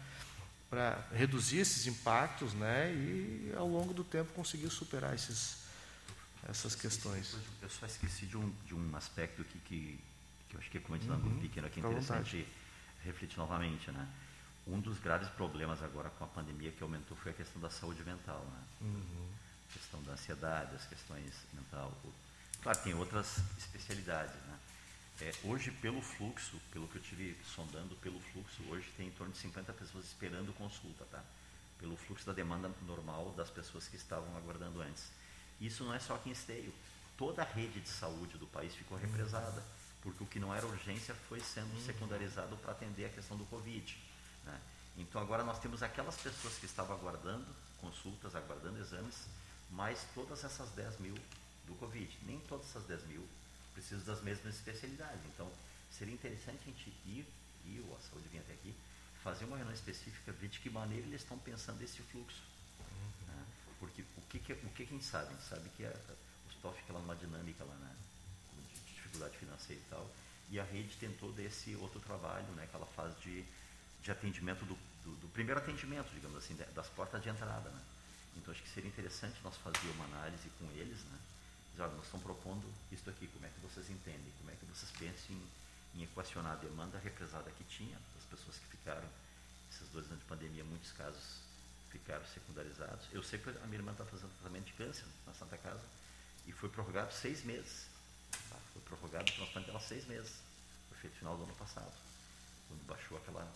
para 0.73 1.05
reduzir 1.13 1.59
esses 1.59 1.87
impactos 1.87 2.55
né, 2.55 2.91
e, 2.95 3.53
ao 3.55 3.69
longo 3.69 3.93
do 3.93 4.03
tempo, 4.03 4.33
conseguir 4.33 4.71
superar 4.71 5.15
esses, 5.15 5.59
essas 6.49 6.75
questões. 6.75 7.37
Eu 7.61 7.69
só 7.69 7.85
esqueci 7.85 8.25
de 8.25 8.39
um, 8.39 8.51
de 8.65 8.75
um 8.75 8.97
aspecto 8.97 9.43
aqui 9.43 9.59
que, 9.67 10.01
que 10.49 10.57
eu 10.57 10.61
acho 10.61 10.71
que 10.71 10.79
é 10.79 10.81
comentando 10.81 11.27
uhum, 11.27 11.37
um 11.37 11.41
pequeno 11.41 11.67
aqui 11.67 11.79
interessante 11.79 12.49
refletir 13.05 13.37
novamente. 13.37 13.91
Né? 13.91 14.09
Um 14.67 14.81
dos 14.81 14.99
graves 14.99 15.29
problemas 15.29 15.83
agora 15.83 16.09
com 16.09 16.25
a 16.25 16.29
pandemia 16.29 16.73
que 16.73 16.83
aumentou 16.83 17.19
foi 17.19 17.33
a 17.33 17.35
questão 17.35 17.61
da 17.61 17.69
saúde 17.69 18.03
mental, 18.03 18.43
né? 18.51 18.63
Uhum. 18.81 19.29
A 19.69 19.73
questão 19.75 20.03
da 20.05 20.13
ansiedade, 20.13 20.75
as 20.75 20.87
questões 20.87 21.35
mental. 21.53 21.93
Claro, 22.63 22.79
tem 22.79 22.95
outras 22.95 23.41
especialidades, 23.59 24.37
né? 24.47 24.59
É, 25.21 25.33
hoje, 25.45 25.71
pelo 25.71 26.01
fluxo, 26.01 26.61
pelo 26.73 26.89
que 26.89 26.97
eu 26.97 27.03
tive 27.03 27.37
sondando, 27.55 27.95
pelo 27.97 28.19
fluxo, 28.33 28.63
hoje 28.71 28.91
tem 28.97 29.09
em 29.09 29.11
torno 29.13 29.33
de 29.33 29.39
50 29.39 29.73
pessoas 29.73 30.05
esperando 30.05 30.53
consulta, 30.55 31.05
tá? 31.11 31.23
Pelo 31.79 31.97
fluxo 31.97 32.27
da 32.27 32.33
demanda 32.33 32.71
normal 32.83 33.33
das 33.37 33.51
pessoas 33.51 33.87
que 33.89 33.97
estavam 33.97 34.37
aguardando 34.37 34.81
antes. 34.81 35.11
Isso 35.61 35.85
não 35.85 35.95
é 35.95 35.99
só 36.01 36.15
aqui 36.15 36.31
em 36.31 36.33
Esteio. 36.33 36.73
Toda 37.17 37.43
a 37.43 37.45
rede 37.45 37.81
de 37.81 37.89
saúde 37.89 38.37
do 38.39 38.47
país 38.47 38.75
ficou 38.75 38.97
uhum. 38.97 39.05
represada, 39.05 39.63
porque 40.03 40.25
o 40.25 40.27
que 40.27 40.41
não 40.41 40.55
era 40.55 40.67
urgência 40.67 41.15
foi 41.29 41.41
sendo 41.41 41.73
uhum. 41.75 41.87
secundarizado 41.87 42.57
para 42.57 42.73
atender 42.73 43.05
a 43.05 43.11
questão 43.11 43.37
do 43.37 43.45
Covid. 43.47 43.97
Né? 44.45 44.61
Então 44.97 45.21
agora 45.21 45.45
nós 45.45 45.59
temos 45.61 45.83
aquelas 45.83 46.17
pessoas 46.17 46.55
que 46.59 46.67
estavam 46.67 46.97
aguardando 46.97 47.47
consultas, 47.81 48.35
aguardando 48.35 48.79
exames, 48.81 49.27
mais 49.71 50.05
todas 50.15 50.45
essas 50.45 50.71
10 50.71 50.99
mil 50.99 51.15
do 51.67 51.75
Covid. 51.75 52.19
Nem 52.27 52.41
todas 52.41 52.67
essas 52.67 52.85
10 52.85 53.07
mil 53.07 53.27
precisam 53.75 54.05
das 54.05 54.23
mesmas 54.23 54.55
especialidades. 54.55 55.21
Então 55.35 55.51
seria 55.91 56.15
interessante 56.15 56.61
a 56.63 56.67
gente 56.67 56.89
ir, 57.07 57.27
e 57.67 57.79
a 57.79 58.01
saúde 58.11 58.29
vir 58.29 58.39
até 58.39 58.53
aqui, 58.53 58.75
fazer 59.23 59.45
uma 59.45 59.57
reunião 59.57 59.75
específica, 59.75 60.33
ver 60.33 60.49
de 60.49 60.59
que 60.59 60.71
maneira 60.71 61.07
eles 61.07 61.23
estão 61.23 61.39
pensando 61.39 61.83
esse 61.83 62.03
fluxo. 62.03 62.43
Uhum. 62.81 63.27
Né? 63.29 63.45
Porque 63.79 64.03
o 64.17 64.21
que, 64.29 64.39
que, 64.39 64.53
o 64.53 64.71
que, 64.71 64.87
que 64.87 64.95
a 64.95 64.97
gente 64.97 65.05
sabe? 65.05 65.29
A 65.29 65.31
gente 65.33 65.49
sabe 65.49 65.69
que 65.77 65.85
a, 65.85 65.91
o 65.91 66.53
STOF 66.53 66.81
fica 66.81 66.93
lá 66.93 67.01
numa 67.01 67.17
dinâmica 67.17 67.65
lá, 67.65 67.75
né? 67.75 67.97
de 68.75 68.95
dificuldade 68.95 69.37
financeira 69.37 69.81
e 69.81 69.91
tal, 69.91 70.11
e 70.51 70.59
a 70.59 70.65
rede 70.65 70.97
tem 70.97 71.13
todo 71.13 71.39
esse 71.41 71.75
outro 71.77 72.01
trabalho 72.01 72.47
né, 72.55 72.67
que 72.67 72.77
ela 72.77 72.87
faz 72.87 73.19
de 73.21 73.45
de 74.03 74.11
atendimento 74.11 74.65
do, 74.65 74.77
do, 75.05 75.17
do, 75.21 75.29
primeiro 75.29 75.61
atendimento, 75.61 76.13
digamos 76.13 76.37
assim, 76.37 76.57
das 76.75 76.89
portas 76.89 77.23
de 77.23 77.29
entrada. 77.29 77.71
Né? 77.71 77.81
Então 78.37 78.53
acho 78.53 78.63
que 78.63 78.69
seria 78.69 78.89
interessante 78.89 79.39
nós 79.45 79.57
fazer 79.57 79.89
uma 79.95 80.05
análise 80.07 80.49
com 80.59 80.67
eles, 80.73 80.99
né? 81.05 81.19
Olha, 81.79 81.89
nós 81.95 82.05
estamos 82.05 82.25
propondo 82.25 82.65
isso 82.91 83.09
aqui, 83.09 83.27
como 83.29 83.47
é 83.47 83.49
que 83.49 83.61
vocês 83.61 83.91
entendem, 83.91 84.33
como 84.39 84.51
é 84.51 84.55
que 84.55 84.65
vocês 84.67 84.91
pensam 84.93 85.35
em, 85.35 86.01
em 86.01 86.05
equacionar 86.05 86.53
a 86.53 86.57
demanda 86.57 86.99
represada 86.99 87.51
que 87.51 87.65
tinha, 87.65 87.99
das 88.15 88.25
pessoas 88.31 88.57
que 88.59 88.77
ficaram, 88.77 89.09
esses 89.71 89.89
dois 89.89 90.07
anos 90.07 90.19
de 90.21 90.25
pandemia, 90.27 90.65
muitos 90.65 90.93
casos 90.93 91.41
ficaram 91.91 92.25
secundarizados. 92.27 93.07
Eu 93.13 93.23
sei 93.23 93.39
que 93.39 93.51
a 93.51 93.67
minha 93.67 93.79
irmã 93.79 93.93
está 93.93 94.05
fazendo 94.05 94.31
tratamento 94.41 94.67
de 94.67 94.73
câncer 94.73 95.05
na 95.27 95.35
Santa 95.35 95.59
Casa 95.59 95.85
e 96.47 96.53
foi 96.53 96.69
prorrogado 96.69 97.13
seis 97.13 97.45
meses. 97.45 97.87
Tá? 98.49 98.57
Foi 98.73 98.83
prorrogado 98.83 99.31
o 99.31 99.35
transplante 99.35 99.67
dela 99.67 99.81
seis 99.81 100.07
meses. 100.07 100.33
Foi 100.89 100.99
feito 100.99 101.15
no 101.15 101.19
final 101.19 101.37
do 101.37 101.45
ano 101.45 101.55
passado, 101.55 101.93
quando 102.69 102.85
baixou 102.87 103.17
aquela 103.19 103.47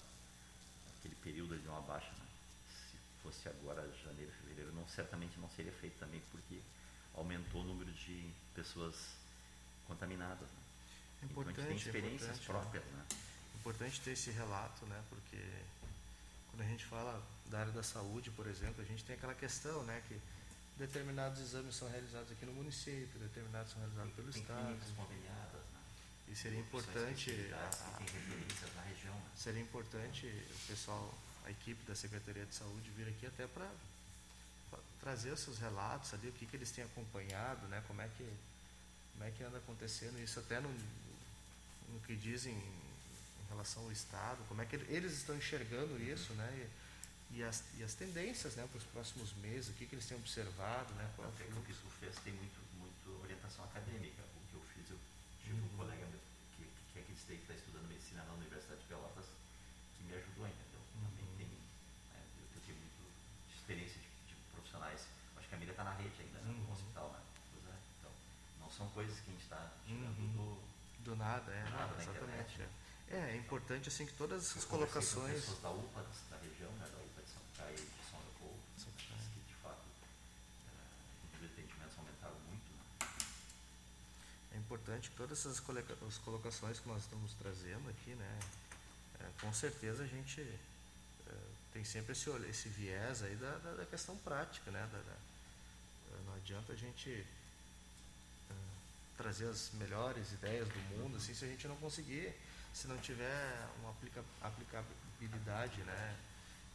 aquele 0.99 1.15
período 1.17 1.59
de 1.59 1.69
uma 1.69 1.81
baixa. 1.83 2.11
Né? 2.11 2.27
Se 2.69 2.99
fosse 3.23 3.49
agora 3.49 3.83
janeiro, 4.05 4.33
fevereiro, 4.41 4.73
não, 4.73 4.87
certamente 4.89 5.39
não 5.39 5.49
seria 5.51 5.73
feito 5.73 5.99
também, 5.99 6.21
porque 6.31 6.61
aumentou 7.17 7.63
o 7.63 7.65
número 7.65 7.91
de 7.93 8.31
pessoas 8.55 8.95
contaminadas. 9.87 10.49
Né? 10.49 10.61
É 11.23 11.25
importante, 11.27 11.53
então 11.53 11.65
a 11.65 11.69
gente 11.73 11.83
tem 11.85 11.93
experiências 11.95 12.39
é 12.39 12.45
próprias. 12.45 12.85
Né? 12.85 13.07
É 13.11 13.59
importante 13.59 14.01
ter 14.01 14.11
esse 14.13 14.31
relato, 14.31 14.87
né? 14.87 15.03
porque 15.09 15.43
quando 16.51 16.63
a 16.63 16.71
gente 16.71 16.85
fala 16.85 17.23
da 17.47 17.61
área 17.61 17.73
da 17.73 17.83
saúde, 17.83 18.31
por 18.31 18.47
exemplo, 18.47 18.83
a 18.83 18.85
gente 18.85 19.05
tem 19.05 19.15
aquela 19.17 19.35
questão 19.35 19.83
né, 19.85 20.03
que 20.09 20.19
determinados 20.79 21.41
exames 21.41 21.75
são 21.75 21.89
realizados 21.89 22.31
aqui 22.33 22.45
no 22.45 22.53
município, 22.53 23.19
determinados 23.21 23.73
são 23.73 23.81
realizados 23.81 24.13
pelo 24.15 24.33
tem 24.33 24.43
Estado. 24.43 24.95
Conveniadas, 24.97 25.63
né? 25.73 25.81
E 26.29 26.37
seria 26.37 26.59
importante. 26.59 27.31
A, 27.53 27.99
tem 27.99 28.07
referências 28.07 28.75
na 28.75 28.83
região. 28.83 29.15
Né? 29.15 29.31
Seria 29.37 29.63
importante 29.63 30.27
o 30.27 30.67
pessoal, 30.67 31.15
a 31.45 31.51
equipe 31.51 31.83
da 31.87 31.95
Secretaria 31.95 32.45
de 32.45 32.55
Saúde 32.55 32.91
vir 32.91 33.09
aqui 33.09 33.27
até 33.27 33.47
para 33.47 33.71
trazer 35.01 35.31
os 35.33 35.41
seus 35.41 35.59
relatos 35.59 36.13
ali, 36.15 36.29
o 36.29 36.33
que, 36.33 36.47
que 36.47 36.57
eles 36.57 36.71
têm 36.71 36.85
acompanhado, 36.85 37.67
né? 37.69 37.83
Como 37.87 38.01
é 38.01 38.09
que 38.17 38.29
como 39.13 39.25
é 39.25 39.31
que 39.31 39.43
anda 39.43 39.57
acontecendo 39.57 40.23
isso 40.23 40.39
até 40.39 40.61
no, 40.61 40.69
no 40.69 42.01
que 42.01 42.15
dizem 42.15 42.53
em 42.53 43.49
relação 43.49 43.83
ao 43.85 43.93
Estado, 43.93 44.45
como 44.47 44.61
é 44.61 44.67
que 44.67 44.77
eles 44.77 45.13
estão 45.13 45.35
enxergando 45.35 45.99
isso, 46.03 46.35
né? 46.35 46.69
E, 47.31 47.39
e, 47.39 47.43
as, 47.43 47.65
e 47.79 47.83
as 47.83 47.95
tendências, 47.95 48.55
né, 48.55 48.67
para 48.71 48.79
os 48.79 48.85
próximos 48.85 49.33
meses, 49.39 49.69
o 49.69 49.73
que, 49.73 49.87
que 49.87 49.95
eles 49.95 50.07
têm 50.07 50.17
observado, 50.17 50.93
né? 50.95 51.11
Qual 51.17 51.27
é 51.27 51.31
o 51.31 51.35
que 51.35 51.73
tu 51.73 51.91
fez 51.99 52.15
tem 52.23 52.33
muito, 52.33 52.61
muito 52.79 53.23
orientação 53.23 53.65
acadêmica. 53.65 54.23
O 54.23 54.43
que 54.51 54.55
eu 54.55 54.63
fiz, 54.75 54.91
eu 54.91 54.99
tive 55.43 55.59
uhum. 55.59 55.67
um 55.67 55.77
colega 55.77 56.07
que, 56.57 56.65
que 56.93 56.99
aqui 57.01 57.13
que 57.13 57.35
está 57.35 57.55
estudando 57.55 57.89
medicina 57.89 58.23
na 58.25 58.35
Universidade 58.35 58.81
de 58.81 58.87
Pelotas 58.87 59.27
que 59.97 60.05
me 60.05 60.15
ajudou, 60.15 60.47
entendeu? 60.47 60.83
Uhum. 60.95 61.09
Também 61.11 61.29
tem, 61.37 61.49
né, 62.15 62.21
eu 62.55 62.61
tenho 62.63 62.79
muito 62.79 63.03
experiência 63.57 63.99
de, 63.99 64.09
de, 64.29 64.35
profissionais. 64.53 65.07
Acho 65.37 65.49
que 65.49 65.55
a 65.55 65.59
Miriam 65.59 65.73
está 65.73 65.85
na 65.85 65.95
rede 65.95 66.15
ainda, 66.21 66.39
né, 66.41 66.53
no 66.53 66.65
uhum. 66.65 66.73
hospital, 66.73 67.11
né? 67.13 67.21
É, 67.67 67.79
então, 67.99 68.13
não 68.61 68.71
são 68.71 68.86
coisas 68.97 69.21
que 69.21 69.29
a 69.29 69.33
gente 69.35 69.43
está 69.43 69.73
tirando 69.85 70.19
uhum. 70.19 70.57
do, 71.05 71.11
do 71.11 71.17
nada, 71.17 71.53
é, 71.53 71.65
do 71.65 71.71
nada, 71.71 72.03
exatamente. 72.03 72.55
Internet, 72.55 72.63
é. 72.63 72.87
É, 73.09 73.31
é 73.33 73.37
importante 73.37 73.89
assim 73.91 74.07
que 74.07 74.15
todas 74.15 74.43
essas 74.43 74.63
eu 74.63 74.69
colocações. 74.71 75.45
Com 75.45 75.53
pessoas 75.53 75.61
da 75.61 75.71
UPA 75.71 76.07
da 76.31 76.37
região, 76.39 76.73
né, 76.73 76.89
da 76.89 76.99
UPA 76.99 77.23
de 77.23 77.31
São 77.31 77.43
Caio 77.59 77.77
e 77.77 77.85
de 77.85 78.11
São 78.11 78.19
Leopoldo, 78.19 78.59
que 79.35 79.41
de 79.47 79.55
fato 79.61 79.85
uh, 79.85 81.37
os 81.37 81.45
atendimentos 81.45 81.99
aumentaram 81.99 82.41
muito. 82.49 82.73
Né? 82.73 82.89
É 84.55 84.57
importante 84.57 85.11
que 85.11 85.17
todas 85.17 85.39
essas 85.41 85.61
as 86.09 86.19
colocações 86.19 86.81
que 86.81 86.89
nós 86.89 87.03
estamos 87.03 87.35
trazendo 87.35 87.91
aqui, 87.91 88.15
né, 88.15 88.39
é, 89.21 89.29
com 89.43 89.53
certeza 89.53 90.05
a 90.05 90.07
gente 90.07 90.41
é, 90.41 91.35
tem 91.75 91.85
sempre 91.85 92.13
esse, 92.13 92.31
esse 92.49 92.71
viés 92.71 93.23
aí 93.23 93.37
da, 93.37 93.59
da, 93.59 93.75
da 93.75 93.85
questão 93.85 94.17
prática, 94.17 94.71
né, 94.71 94.89
da, 94.91 95.17
não 96.25 96.35
adianta 96.35 96.73
a 96.73 96.77
gente 96.77 97.11
é, 97.11 97.46
trazer 99.17 99.49
as 99.49 99.71
melhores 99.75 100.33
ideias 100.33 100.69
do 100.69 100.79
mundo, 100.97 101.17
assim, 101.17 101.35
se 101.35 101.45
a 101.45 101.49
gente 101.49 101.67
não 101.67 101.77
conseguir 101.77 102.35
se 102.77 102.87
não 102.89 102.99
tiver 102.99 103.69
uma 103.81 103.89
aplica, 103.91 104.23
aplicabilidade, 104.43 105.81
né? 105.85 106.17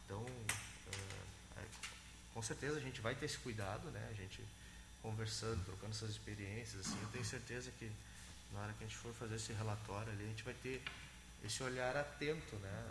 Então, 0.04 0.20
uh, 0.20 1.62
com 2.34 2.42
certeza 2.42 2.78
a 2.78 2.80
gente 2.80 3.00
vai 3.00 3.14
ter 3.14 3.26
esse 3.26 3.38
cuidado, 3.38 3.88
né? 3.92 4.08
A 4.10 4.14
gente 4.14 4.44
conversando, 5.00 5.64
trocando 5.64 5.92
essas 5.92 6.10
experiências, 6.10 6.84
assim, 6.84 7.00
eu 7.00 7.08
tenho 7.10 7.24
certeza 7.24 7.70
que 7.78 7.88
na 8.52 8.62
hora 8.62 8.72
que 8.72 8.82
a 8.82 8.86
gente 8.88 8.96
for 8.96 9.14
fazer 9.14 9.36
esse 9.36 9.52
relatório 9.52 10.12
ali, 10.12 10.24
a 10.24 10.26
gente 10.26 10.42
vai 10.42 10.54
ter 10.54 10.82
esse 11.44 11.62
olhar 11.62 11.96
atento, 11.96 12.56
né? 12.56 12.84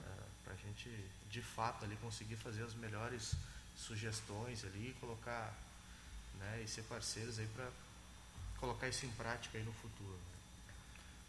Para 0.45 0.53
a 0.53 0.57
gente, 0.57 0.89
de 1.29 1.41
fato, 1.41 1.83
ali 1.83 1.97
conseguir 1.97 2.37
fazer 2.37 2.63
as 2.63 2.73
melhores 2.75 3.33
sugestões 3.75 4.63
ali 4.63 4.95
colocar, 5.01 5.53
né? 6.39 6.61
E 6.63 6.67
ser 6.67 6.83
parceiros 6.83 7.39
aí 7.39 7.47
para 7.47 7.69
colocar 8.61 8.87
isso 8.87 9.05
em 9.05 9.09
prática 9.09 9.57
aí 9.57 9.63
no 9.63 9.73
futuro. 9.73 10.13
Né? 10.13 10.73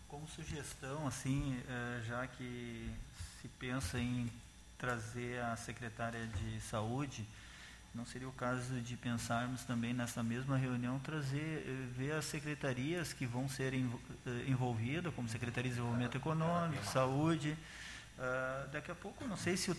Como 0.07 0.29
sugestão, 0.29 1.07
assim, 1.07 1.59
eh, 1.67 2.03
já 2.07 2.27
que 2.27 2.95
se 3.41 3.49
pensa 3.49 3.99
em 3.99 4.31
trazer 4.79 5.41
a 5.41 5.57
secretária 5.57 6.27
de 6.27 6.61
saúde, 6.61 7.27
não 7.95 8.05
seria 8.05 8.29
o 8.29 8.33
caso 8.33 8.81
de 8.81 8.97
pensarmos 8.97 9.65
também 9.65 9.93
nessa 9.95 10.23
mesma 10.23 10.57
reunião 10.57 10.99
trazer, 10.99 11.65
eh, 11.67 11.89
ver 11.97 12.13
as 12.13 12.27
secretarias 12.27 13.15
que 13.15 13.25
vão 13.25 13.49
ser 13.49 13.73
eh, 13.75 13.79
envolvidas, 14.47 15.13
como 15.15 15.29
Secretaria 15.29 15.71
de 15.71 15.77
Desenvolvimento 15.77 16.17
Econômico, 16.17 16.85
Saúde. 16.85 17.57
Ah, 18.19 18.67
daqui 18.71 18.91
a 18.91 18.95
pouco, 18.95 19.27
não 19.27 19.37
sei 19.37 19.57
se 19.57 19.71
o 19.71 19.77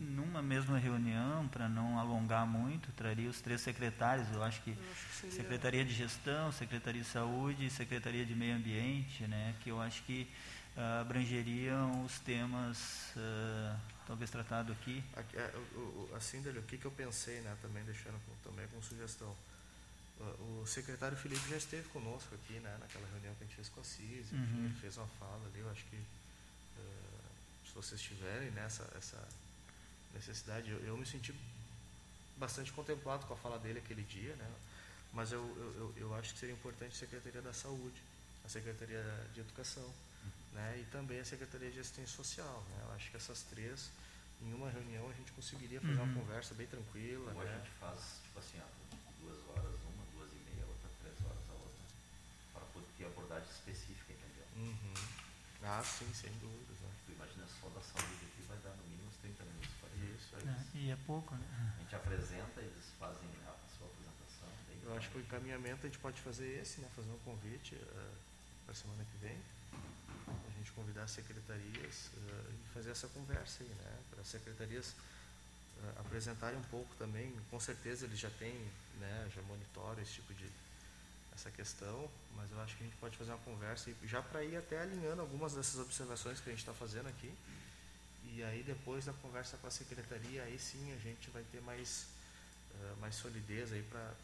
numa 0.00 0.40
mesma 0.40 0.78
reunião, 0.78 1.46
para 1.48 1.68
não 1.68 1.98
alongar 1.98 2.46
muito, 2.46 2.90
traria 2.92 3.28
os 3.28 3.40
três 3.40 3.60
secretários, 3.60 4.26
eu 4.32 4.42
acho 4.42 4.62
que, 4.62 4.70
eu 4.70 4.76
acho 4.92 5.06
que 5.06 5.14
seria... 5.14 5.36
Secretaria 5.36 5.84
de 5.84 5.92
Gestão, 5.92 6.50
Secretaria 6.50 7.02
de 7.02 7.08
Saúde 7.08 7.66
e 7.66 7.70
Secretaria 7.70 8.24
de 8.24 8.34
Meio 8.34 8.56
Ambiente, 8.56 9.24
né, 9.24 9.54
que 9.60 9.70
eu 9.70 9.80
acho 9.80 10.02
que 10.04 10.26
uh, 10.76 11.02
abrangeriam 11.02 12.02
os 12.04 12.18
temas 12.20 13.12
uh, 13.14 13.78
talvez 14.06 14.30
tratados 14.30 14.72
aqui. 14.72 15.04
aqui 15.14 15.36
é, 15.36 15.52
assim, 16.16 16.40
Delio, 16.40 16.62
o 16.62 16.64
que, 16.64 16.78
que 16.78 16.86
eu 16.86 16.92
pensei, 16.92 17.42
né, 17.42 17.54
também 17.60 17.84
deixando 17.84 18.18
com, 18.24 18.50
também 18.50 18.66
com 18.68 18.80
sugestão. 18.80 19.36
O 20.60 20.66
secretário 20.66 21.16
Felipe 21.16 21.48
já 21.48 21.56
esteve 21.56 21.88
conosco 21.88 22.34
aqui, 22.34 22.60
né, 22.60 22.76
naquela 22.78 23.06
reunião 23.08 23.34
que 23.36 23.44
a 23.44 23.46
gente 23.46 23.56
fez 23.56 23.68
com 23.70 23.80
a 23.80 23.84
CIS, 23.84 24.32
uhum. 24.32 24.64
ele 24.66 24.74
fez 24.80 24.96
uma 24.98 25.06
fala 25.18 25.46
ali, 25.46 25.60
eu 25.60 25.70
acho 25.70 25.84
que 25.86 25.96
uh, 25.96 27.66
se 27.66 27.74
vocês 27.74 28.00
tiverem 28.00 28.50
nessa 28.50 28.82
né, 28.82 28.90
essa 28.96 29.28
necessidade. 30.14 30.70
Eu, 30.70 30.80
eu, 30.80 30.96
me 30.96 31.06
senti 31.06 31.34
bastante 32.36 32.72
contemplado 32.72 33.26
com 33.26 33.34
a 33.34 33.36
fala 33.36 33.58
dele 33.58 33.78
aquele 33.78 34.02
dia, 34.02 34.34
né? 34.36 34.50
mas 35.12 35.32
eu, 35.32 35.42
eu, 35.76 35.94
eu 35.96 36.14
acho 36.14 36.32
que 36.32 36.38
seria 36.38 36.54
importante 36.54 36.92
a 36.94 36.98
Secretaria 36.98 37.42
da 37.42 37.52
Saúde, 37.52 38.00
a 38.44 38.48
Secretaria 38.48 39.02
de 39.34 39.40
Educação 39.40 39.88
né? 40.52 40.78
e 40.80 40.84
também 40.90 41.20
a 41.20 41.24
Secretaria 41.24 41.70
de 41.70 41.80
Assistência 41.80 42.16
Social. 42.16 42.64
Né? 42.70 42.84
Eu 42.86 42.94
acho 42.94 43.10
que 43.10 43.16
essas 43.16 43.42
três, 43.42 43.90
em 44.42 44.52
uma 44.54 44.70
reunião, 44.70 45.08
a 45.08 45.12
gente 45.14 45.32
conseguiria 45.32 45.80
fazer 45.80 45.94
uhum. 45.94 46.04
uma 46.04 46.20
conversa 46.20 46.54
bem 46.54 46.66
tranquila. 46.66 47.32
Ou 47.32 47.44
né? 47.44 47.54
a 47.54 47.58
gente 47.58 47.70
faz, 47.78 48.00
tipo 48.22 48.38
assim, 48.38 48.58
duas 49.20 49.38
horas 49.50 49.74
uma, 49.84 50.04
duas 50.14 50.30
e 50.32 50.40
meia, 50.50 50.66
outra, 50.66 50.88
três 51.02 51.16
horas 51.26 51.44
a 51.50 51.54
outra, 51.54 51.84
para 52.54 52.64
poder 52.72 52.88
ter 52.96 53.06
abordagem 53.06 53.48
específica, 53.50 54.12
entendeu? 54.12 54.46
Uhum. 54.56 54.94
Ah, 55.62 55.82
sim, 55.84 56.08
sem 56.14 56.32
dúvidas. 56.38 56.80
Né? 56.80 56.88
Tu 57.06 57.12
imagina 57.12 57.46
só 57.60 57.68
da 57.68 57.80
saúde 57.80 58.24
aqui 58.24 58.42
vai 58.48 58.58
dar 58.58 58.76
no 58.76 58.82
mínimo 58.88 59.08
uns 59.08 59.16
30 59.16 59.44
minutos. 59.44 59.70
Isso, 60.00 60.34
é 60.34 60.38
isso. 60.38 60.48
É, 60.48 60.78
e 60.78 60.90
é 60.90 60.96
pouco, 61.06 61.34
né? 61.34 61.46
A 61.76 61.82
gente 61.82 61.94
apresenta, 61.94 62.60
eles 62.60 62.86
fazem 62.98 63.28
a 63.46 63.54
sua 63.76 63.86
apresentação. 63.86 64.48
Eu 64.82 64.96
acho 64.96 65.10
que 65.10 65.18
o 65.18 65.20
encaminhamento 65.20 65.86
a 65.86 65.88
gente 65.88 65.98
pode 65.98 66.20
fazer 66.20 66.60
esse, 66.60 66.80
né? 66.80 66.88
Fazer 66.96 67.10
um 67.10 67.18
convite 67.18 67.74
uh, 67.74 68.16
para 68.64 68.72
a 68.72 68.74
semana 68.74 69.04
que 69.04 69.18
vem. 69.18 69.36
A 70.26 70.58
gente 70.58 70.72
convidar 70.72 71.04
as 71.04 71.10
secretarias 71.10 72.10
uh, 72.16 72.52
e 72.52 72.74
fazer 72.74 72.90
essa 72.90 73.08
conversa 73.08 73.62
aí, 73.62 73.68
né? 73.68 73.98
Para 74.10 74.22
as 74.22 74.28
secretarias 74.28 74.94
uh, 75.76 76.00
apresentarem 76.00 76.58
um 76.58 76.64
pouco 76.64 76.94
também. 76.96 77.36
Com 77.50 77.60
certeza 77.60 78.06
eles 78.06 78.18
já 78.18 78.30
têm, 78.30 78.56
né? 78.98 79.30
Já 79.34 79.42
monitoram 79.42 80.00
esse 80.00 80.14
tipo 80.14 80.32
de 80.32 80.48
essa 81.34 81.50
questão, 81.50 82.10
mas 82.36 82.50
eu 82.50 82.60
acho 82.60 82.76
que 82.76 82.84
a 82.84 82.86
gente 82.86 82.96
pode 82.96 83.16
fazer 83.16 83.30
uma 83.30 83.38
conversa 83.38 83.90
e 83.90 84.06
já 84.06 84.22
para 84.22 84.42
ir 84.44 84.56
até 84.56 84.80
alinhando 84.80 85.20
algumas 85.20 85.54
dessas 85.54 85.78
observações 85.80 86.40
que 86.40 86.48
a 86.48 86.52
gente 86.52 86.60
está 86.60 86.74
fazendo 86.74 87.08
aqui 87.08 87.32
e 88.24 88.42
aí 88.44 88.62
depois 88.62 89.04
da 89.04 89.12
conversa 89.14 89.56
com 89.58 89.66
a 89.66 89.70
secretaria, 89.70 90.42
aí 90.44 90.58
sim 90.58 90.92
a 90.92 90.98
gente 90.98 91.30
vai 91.30 91.42
ter 91.50 91.60
mais, 91.62 92.06
uh, 92.74 92.96
mais 93.00 93.14
solidez 93.14 93.72
aí 93.72 93.82
para 93.82 94.14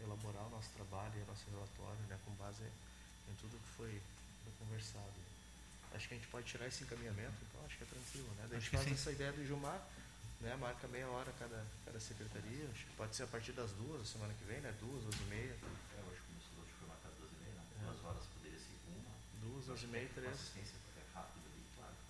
elaborar 0.00 0.46
o 0.46 0.50
nosso 0.50 0.68
trabalho 0.70 1.12
e 1.16 1.22
o 1.22 1.26
nosso 1.26 1.44
relatório, 1.50 2.00
né, 2.08 2.18
com 2.24 2.32
base 2.32 2.62
em 2.62 3.34
tudo 3.40 3.56
que 3.58 3.76
foi, 3.76 4.00
conversado. 4.58 5.12
Acho 5.94 6.08
que 6.08 6.14
a 6.14 6.16
gente 6.16 6.28
pode 6.28 6.46
tirar 6.46 6.66
esse 6.66 6.84
encaminhamento, 6.84 7.34
então 7.48 7.60
acho 7.66 7.76
que 7.76 7.84
é 7.84 7.86
tranquilo, 7.86 8.28
né? 8.38 8.46
Daí 8.48 8.56
a 8.56 8.60
gente 8.60 8.70
faz 8.70 8.84
sim. 8.84 8.94
essa 8.94 9.12
ideia 9.12 9.32
do 9.32 9.44
Gilmar, 9.44 9.80
né? 10.40 10.56
Marca 10.56 10.88
meia 10.88 11.06
hora 11.08 11.30
cada, 11.38 11.64
cada 11.84 12.00
secretaria, 12.00 12.64
acho 12.72 12.86
que 12.86 12.96
pode 12.96 13.14
ser 13.14 13.24
a 13.24 13.26
partir 13.26 13.52
das 13.52 13.70
duas, 13.72 14.00
a 14.00 14.04
semana 14.04 14.32
que 14.34 14.44
vem, 14.44 14.60
né? 14.60 14.74
Duas, 14.80 15.02
duas 15.04 15.16
e 15.20 15.24
meia. 15.24 15.52
É, 15.52 16.00
hoje 16.08 16.20
começou, 16.24 16.64
hoje 16.64 16.72
foi 16.78 16.88
marcado 16.88 17.14
duas 17.20 17.30
e 17.30 17.44
meia, 17.44 17.54
né? 17.54 17.64
É. 17.76 17.84
Duas 17.84 18.00
horas 18.04 18.24
poderia 18.32 18.58
ser 18.58 18.72
uma. 18.88 19.12
Duas, 19.72 19.80
duas 19.80 19.82
e 19.82 19.86
meia, 19.86 20.08
três. 20.12 20.34
Assistência 20.34 20.76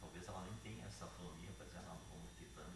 talvez 0.01 0.27
ela 0.27 0.42
nem 0.42 0.75
tenha 0.75 0.87
essa 0.87 1.05
autonomia 1.05 1.51
para 1.57 1.66
dizer, 1.66 1.83
não, 1.87 1.94
vamos 2.11 2.31
ter 2.35 2.51
tanto, 2.59 2.75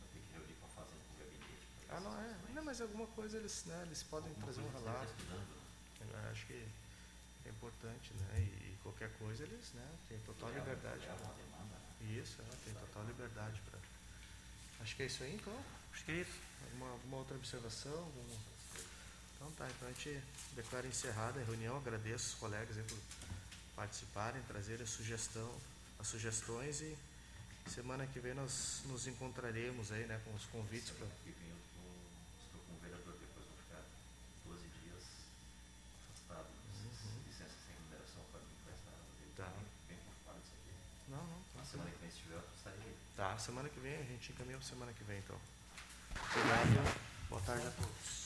vai 0.00 0.08
ter 0.08 0.20
que 0.24 0.32
reunir 0.32 0.56
com 0.56 0.66
a 0.66 0.72
fazenda, 0.72 1.02
com 1.04 1.12
o 1.12 1.18
gabinete. 1.20 1.68
Ah, 1.90 2.00
não 2.00 2.12
é. 2.16 2.54
Não, 2.54 2.64
mas 2.64 2.80
alguma 2.80 3.06
coisa 3.08 3.36
eles, 3.36 3.64
né, 3.66 3.82
eles 3.84 4.02
podem 4.04 4.30
alguma 4.30 4.46
trazer 4.46 4.62
um 4.62 4.72
relato. 4.72 5.12
Né? 5.24 6.30
acho 6.32 6.46
que 6.46 6.66
é 7.44 7.48
importante, 7.50 8.14
né? 8.14 8.40
E, 8.40 8.76
qualquer 8.82 9.10
coisa 9.18 9.42
eles, 9.42 9.72
né, 9.74 9.86
têm 10.08 10.18
total 10.20 10.48
é, 10.48 10.58
liberdade. 10.60 11.04
É 11.04 11.12
uma 11.12 11.34
demanda. 11.34 11.76
Né? 12.00 12.20
Isso, 12.22 12.40
é, 12.40 12.56
tem 12.64 12.74
total 12.74 13.04
liberdade 13.04 13.60
para. 13.68 13.78
Acho 14.80 14.96
que 14.96 15.02
é 15.02 15.06
isso 15.06 15.24
aí, 15.24 15.34
então. 15.34 15.64
Acho 15.92 16.04
que 16.04 16.12
é 16.12 16.14
isso. 16.22 16.38
Alguma, 16.64 16.90
alguma 16.90 17.16
outra 17.18 17.36
observação? 17.36 17.92
Alguma... 17.92 18.36
Então 19.34 19.50
tá, 19.52 19.68
então 19.68 19.88
a 19.88 19.92
gente 19.92 20.22
declara 20.54 20.86
encerrada 20.86 21.40
a 21.40 21.44
reunião. 21.44 21.76
Agradeço 21.76 22.28
os 22.28 22.34
colegas 22.34 22.76
aí 22.78 22.84
por 22.84 22.98
participarem, 23.76 24.42
trazerem 24.42 24.82
a 24.82 24.86
sugestão 24.86 25.54
as 25.98 26.08
sugestões 26.08 26.80
e 26.80 26.96
semana 27.66 28.06
que 28.06 28.20
vem 28.20 28.34
nós 28.34 28.82
nos 28.86 29.06
encontraremos 29.06 29.90
aí, 29.90 30.06
né, 30.06 30.20
com 30.24 30.34
os 30.34 30.44
convites 30.46 30.90
para. 30.90 31.06
que 31.24 31.30
vem 31.30 31.50
eu 31.50 31.58
estou 32.44 32.60
com 32.60 32.74
o 32.74 32.78
vereador, 32.80 33.14
depois 33.18 33.46
vou 33.46 33.56
ficar 33.64 33.82
12 34.46 34.62
dias 34.82 35.02
afastado, 36.06 36.46
uhum. 36.46 37.22
licença 37.26 37.54
sem 37.66 37.74
remuneração 37.74 38.22
para 38.30 38.40
mim, 38.40 38.56
para 38.64 38.74
essa 38.74 38.90
tá. 39.36 39.50
bem, 39.88 39.98
por 39.98 40.14
fora 40.24 40.38
disso 40.38 40.54
aqui. 40.62 41.10
Não, 41.10 41.26
não. 41.26 41.42
Tá 41.56 41.64
semana 41.64 41.90
que 41.90 41.98
vem, 41.98 42.10
se 42.10 42.18
tiver. 42.18 42.40
Tá, 43.16 43.38
semana 43.38 43.68
que 43.68 43.80
vem 43.80 43.96
a 43.96 44.04
gente 44.04 44.32
encaminha 44.32 44.60
semana 44.62 44.92
que 44.92 45.04
vem, 45.04 45.18
então. 45.18 45.40
Obrigado. 46.12 47.00
Boa 47.28 47.42
tarde 47.42 47.66
a 47.66 47.70
todos. 47.70 48.25